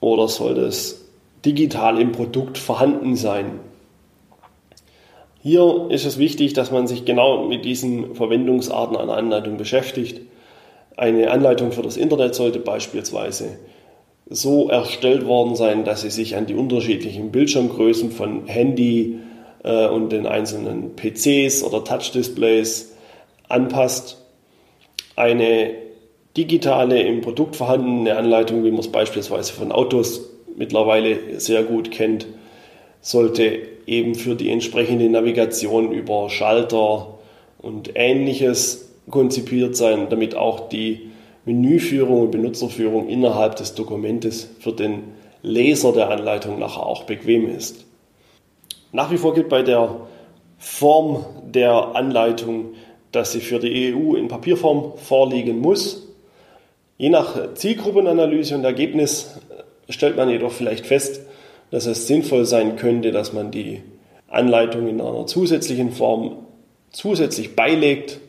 oder 0.00 0.28
soll 0.28 0.54
das 0.54 1.04
digital 1.44 2.00
im 2.00 2.12
Produkt 2.12 2.58
vorhanden 2.58 3.16
sein. 3.16 3.60
Hier 5.46 5.88
ist 5.90 6.06
es 6.06 6.16
wichtig, 6.16 6.54
dass 6.54 6.70
man 6.70 6.86
sich 6.86 7.04
genau 7.04 7.44
mit 7.44 7.66
diesen 7.66 8.14
Verwendungsarten 8.14 8.96
einer 8.96 9.14
Anleitung 9.14 9.58
beschäftigt. 9.58 10.22
Eine 10.96 11.30
Anleitung 11.30 11.70
für 11.70 11.82
das 11.82 11.98
Internet 11.98 12.34
sollte 12.34 12.60
beispielsweise 12.60 13.58
so 14.24 14.70
erstellt 14.70 15.26
worden 15.26 15.54
sein, 15.54 15.84
dass 15.84 16.00
sie 16.00 16.08
sich 16.08 16.34
an 16.34 16.46
die 16.46 16.54
unterschiedlichen 16.54 17.30
Bildschirmgrößen 17.30 18.10
von 18.10 18.46
Handy 18.46 19.18
äh, 19.64 19.86
und 19.86 20.12
den 20.12 20.26
einzelnen 20.26 20.96
PCs 20.96 21.62
oder 21.62 21.84
Touch-Displays 21.84 22.96
anpasst. 23.46 24.24
Eine 25.14 25.72
digitale, 26.38 27.02
im 27.02 27.20
Produkt 27.20 27.56
vorhandene 27.56 28.16
Anleitung, 28.16 28.64
wie 28.64 28.70
man 28.70 28.80
es 28.80 28.88
beispielsweise 28.88 29.52
von 29.52 29.72
Autos 29.72 30.22
mittlerweile 30.56 31.38
sehr 31.38 31.64
gut 31.64 31.90
kennt, 31.90 32.28
sollte 33.04 33.58
eben 33.86 34.14
für 34.14 34.34
die 34.34 34.48
entsprechende 34.48 35.10
Navigation 35.10 35.92
über 35.92 36.30
Schalter 36.30 37.18
und 37.58 37.90
ähnliches 37.96 38.94
konzipiert 39.10 39.76
sein, 39.76 40.06
damit 40.08 40.34
auch 40.34 40.70
die 40.70 41.10
Menüführung 41.44 42.22
und 42.22 42.30
Benutzerführung 42.30 43.10
innerhalb 43.10 43.56
des 43.56 43.74
Dokumentes 43.74 44.48
für 44.58 44.72
den 44.72 45.02
Leser 45.42 45.92
der 45.92 46.08
Anleitung 46.08 46.58
nachher 46.58 46.86
auch 46.86 47.02
bequem 47.04 47.54
ist. 47.54 47.84
Nach 48.90 49.10
wie 49.10 49.18
vor 49.18 49.34
gilt 49.34 49.50
bei 49.50 49.62
der 49.62 50.00
Form 50.56 51.26
der 51.44 51.94
Anleitung, 51.94 52.72
dass 53.12 53.32
sie 53.32 53.40
für 53.40 53.58
die 53.58 53.94
EU 53.94 54.14
in 54.14 54.28
Papierform 54.28 54.94
vorliegen 54.96 55.58
muss. 55.58 56.08
Je 56.96 57.10
nach 57.10 57.52
Zielgruppenanalyse 57.52 58.54
und 58.54 58.64
Ergebnis 58.64 59.38
stellt 59.90 60.16
man 60.16 60.30
jedoch 60.30 60.52
vielleicht 60.52 60.86
fest, 60.86 61.20
dass 61.74 61.86
es 61.86 62.06
sinnvoll 62.06 62.44
sein 62.44 62.76
könnte, 62.76 63.10
dass 63.10 63.32
man 63.32 63.50
die 63.50 63.80
Anleitung 64.28 64.86
in 64.86 65.00
einer 65.00 65.26
zusätzlichen 65.26 65.90
Form 65.90 66.36
zusätzlich 66.92 67.56
beilegt. 67.56 68.20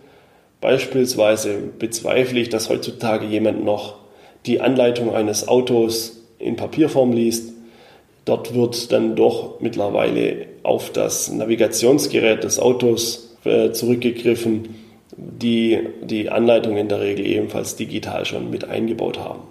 Beispielsweise 0.61 1.59
bezweifle 1.77 2.39
ich, 2.39 2.49
dass 2.49 2.69
heutzutage 2.69 3.27
jemand 3.27 3.63
noch 3.63 3.97
die 4.47 4.61
Anleitung 4.61 5.13
eines 5.13 5.47
Autos 5.47 6.23
in 6.39 6.55
Papierform 6.55 7.13
liest. 7.13 7.53
Dort 8.25 8.55
wird 8.55 8.91
dann 8.91 9.15
doch 9.15 9.61
mittlerweile 9.61 10.47
auf 10.63 10.91
das 10.91 11.31
Navigationsgerät 11.31 12.43
des 12.43 12.57
Autos 12.57 13.37
äh, 13.43 13.69
zurückgegriffen 13.69 14.73
die 15.17 15.79
die 16.01 16.29
Anleitung 16.29 16.77
in 16.77 16.89
der 16.89 16.99
Regel 16.99 17.25
ebenfalls 17.25 17.75
digital 17.75 18.25
schon 18.25 18.49
mit 18.49 18.65
eingebaut 18.65 19.19
haben. 19.19 19.43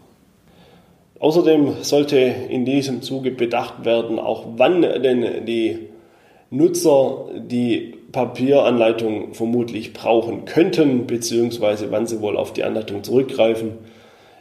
Außerdem 1.24 1.76
sollte 1.80 2.18
in 2.18 2.66
diesem 2.66 3.00
Zuge 3.00 3.30
bedacht 3.30 3.86
werden, 3.86 4.18
auch 4.18 4.44
wann 4.58 4.82
denn 4.82 5.46
die 5.46 5.88
Nutzer 6.50 7.28
die 7.34 7.94
Papieranleitung 8.12 9.32
vermutlich 9.32 9.94
brauchen 9.94 10.44
könnten, 10.44 11.06
beziehungsweise 11.06 11.90
wann 11.90 12.06
sie 12.06 12.20
wohl 12.20 12.36
auf 12.36 12.52
die 12.52 12.62
Anleitung 12.62 13.02
zurückgreifen. 13.02 13.70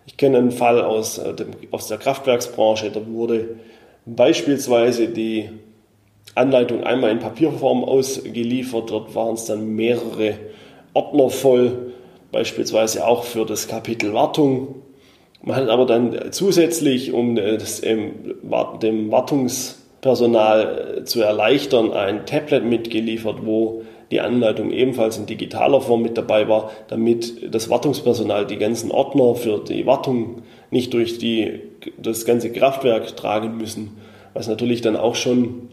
Ich 0.07 0.17
kenne 0.17 0.39
einen 0.39 0.51
Fall 0.51 0.81
aus, 0.81 1.19
äh, 1.19 1.33
dem, 1.33 1.51
aus 1.71 1.87
der 1.87 1.99
Kraftwerksbranche, 1.99 2.91
da 2.91 2.99
wurde 3.07 3.55
beispielsweise 4.05 5.07
die 5.07 5.51
Anleitung 6.35 6.83
einmal 6.83 7.11
in 7.11 7.19
Papierform 7.19 7.85
ausgeliefert, 7.85 8.89
dort 8.89 9.15
waren 9.15 9.35
es 9.35 9.45
dann 9.45 9.67
mehrere 9.67 10.33
Ordner 10.93 11.29
voll, 11.29 11.93
beispielsweise 12.33 13.07
auch 13.07 13.23
für 13.23 13.45
das 13.45 13.69
Kapitel 13.69 14.13
Wartung. 14.13 14.83
Man 15.45 15.57
hat 15.57 15.67
aber 15.67 15.85
dann 15.85 16.31
zusätzlich, 16.31 17.11
um 17.11 17.35
das, 17.35 17.81
dem 17.81 18.31
Wartungspersonal 19.11 21.01
zu 21.03 21.21
erleichtern, 21.21 21.91
ein 21.91 22.25
Tablet 22.25 22.63
mitgeliefert, 22.63 23.45
wo 23.45 23.83
die 24.09 24.21
Anleitung 24.21 24.71
ebenfalls 24.71 25.17
in 25.17 25.25
digitaler 25.25 25.81
Form 25.81 26.01
mit 26.01 26.17
dabei 26.17 26.47
war, 26.47 26.71
damit 26.87 27.53
das 27.53 27.69
Wartungspersonal 27.69 28.47
die 28.47 28.57
ganzen 28.57 28.89
Ordner 28.91 29.35
für 29.35 29.59
die 29.59 29.85
Wartung 29.85 30.43
nicht 30.71 30.93
durch 30.93 31.17
die, 31.17 31.59
das 31.97 32.23
ganze 32.23 32.51
Kraftwerk 32.51 33.17
tragen 33.17 33.57
müssen, 33.57 33.97
was 34.33 34.47
natürlich 34.47 34.79
dann 34.79 34.95
auch 34.95 35.15
schon 35.15 35.69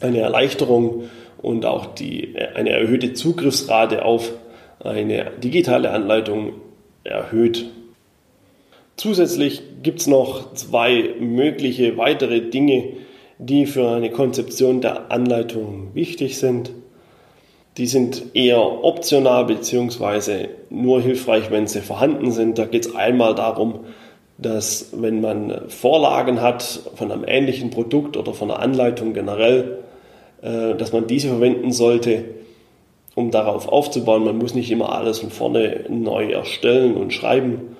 eine 0.00 0.20
Erleichterung 0.20 1.04
und 1.42 1.66
auch 1.66 1.86
die, 1.86 2.36
eine 2.54 2.70
erhöhte 2.70 3.12
Zugriffsrate 3.14 4.04
auf 4.04 4.30
eine 4.78 5.32
digitale 5.42 5.90
Anleitung 5.90 6.52
erhöht. 7.02 7.66
Zusätzlich 9.00 9.62
gibt 9.82 10.00
es 10.00 10.08
noch 10.08 10.52
zwei 10.52 11.14
mögliche 11.18 11.96
weitere 11.96 12.42
Dinge, 12.42 12.98
die 13.38 13.64
für 13.64 13.88
eine 13.88 14.10
Konzeption 14.10 14.82
der 14.82 15.10
Anleitung 15.10 15.94
wichtig 15.94 16.38
sind. 16.38 16.72
Die 17.78 17.86
sind 17.86 18.36
eher 18.36 18.60
optional 18.84 19.46
bzw. 19.46 20.48
nur 20.68 21.00
hilfreich, 21.00 21.50
wenn 21.50 21.66
sie 21.66 21.80
vorhanden 21.80 22.30
sind. 22.30 22.58
Da 22.58 22.66
geht 22.66 22.84
es 22.84 22.94
einmal 22.94 23.34
darum, 23.34 23.86
dass 24.36 24.90
wenn 24.92 25.22
man 25.22 25.62
Vorlagen 25.68 26.42
hat 26.42 26.62
von 26.94 27.10
einem 27.10 27.24
ähnlichen 27.26 27.70
Produkt 27.70 28.18
oder 28.18 28.34
von 28.34 28.50
einer 28.50 28.60
Anleitung 28.60 29.14
generell, 29.14 29.78
äh, 30.42 30.74
dass 30.74 30.92
man 30.92 31.06
diese 31.06 31.28
verwenden 31.28 31.72
sollte, 31.72 32.26
um 33.14 33.30
darauf 33.30 33.66
aufzubauen. 33.66 34.24
Man 34.24 34.36
muss 34.36 34.54
nicht 34.54 34.70
immer 34.70 34.92
alles 34.92 35.20
von 35.20 35.30
vorne 35.30 35.86
neu 35.88 36.32
erstellen 36.32 36.98
und 36.98 37.14
schreiben. 37.14 37.78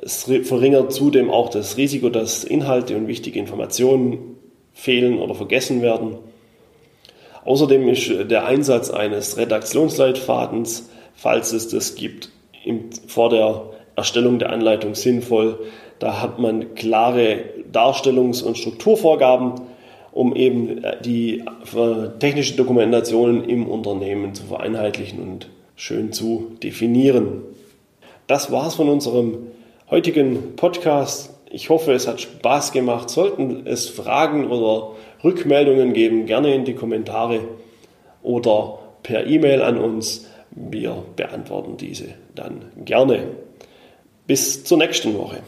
Es 0.00 0.24
verringert 0.24 0.92
zudem 0.92 1.30
auch 1.30 1.48
das 1.48 1.76
Risiko, 1.76 2.10
dass 2.10 2.44
Inhalte 2.44 2.96
und 2.96 3.08
wichtige 3.08 3.38
Informationen 3.38 4.36
fehlen 4.72 5.18
oder 5.18 5.34
vergessen 5.34 5.80
werden. 5.80 6.18
Außerdem 7.44 7.88
ist 7.88 8.30
der 8.30 8.44
Einsatz 8.44 8.90
eines 8.90 9.38
Redaktionsleitfadens, 9.38 10.90
falls 11.14 11.52
es 11.52 11.68
das 11.68 11.94
gibt, 11.94 12.30
vor 13.06 13.30
der 13.30 13.70
Erstellung 13.94 14.38
der 14.38 14.50
Anleitung 14.50 14.94
sinnvoll. 14.94 15.60
Da 15.98 16.20
hat 16.20 16.38
man 16.38 16.74
klare 16.74 17.44
Darstellungs- 17.72 18.42
und 18.42 18.58
Strukturvorgaben, 18.58 19.52
um 20.12 20.36
eben 20.36 20.82
die 21.04 21.44
technische 22.18 22.56
Dokumentation 22.56 23.44
im 23.44 23.66
Unternehmen 23.66 24.34
zu 24.34 24.44
vereinheitlichen 24.44 25.20
und 25.20 25.48
schön 25.76 26.12
zu 26.12 26.52
definieren. 26.62 27.42
Das 28.26 28.50
war's 28.50 28.74
von 28.74 28.88
unserem 28.88 29.38
heutigen 29.88 30.56
Podcast. 30.56 31.30
Ich 31.48 31.70
hoffe, 31.70 31.92
es 31.92 32.08
hat 32.08 32.20
Spaß 32.20 32.72
gemacht. 32.72 33.08
Sollten 33.08 33.66
es 33.66 33.88
Fragen 33.88 34.50
oder 34.50 34.92
Rückmeldungen 35.22 35.92
geben, 35.92 36.26
gerne 36.26 36.54
in 36.54 36.64
die 36.64 36.74
Kommentare 36.74 37.40
oder 38.22 38.80
per 39.02 39.26
E-Mail 39.26 39.62
an 39.62 39.78
uns. 39.78 40.26
Wir 40.50 41.04
beantworten 41.14 41.76
diese 41.76 42.14
dann 42.34 42.64
gerne. 42.84 43.28
Bis 44.26 44.64
zur 44.64 44.78
nächsten 44.78 45.16
Woche. 45.16 45.42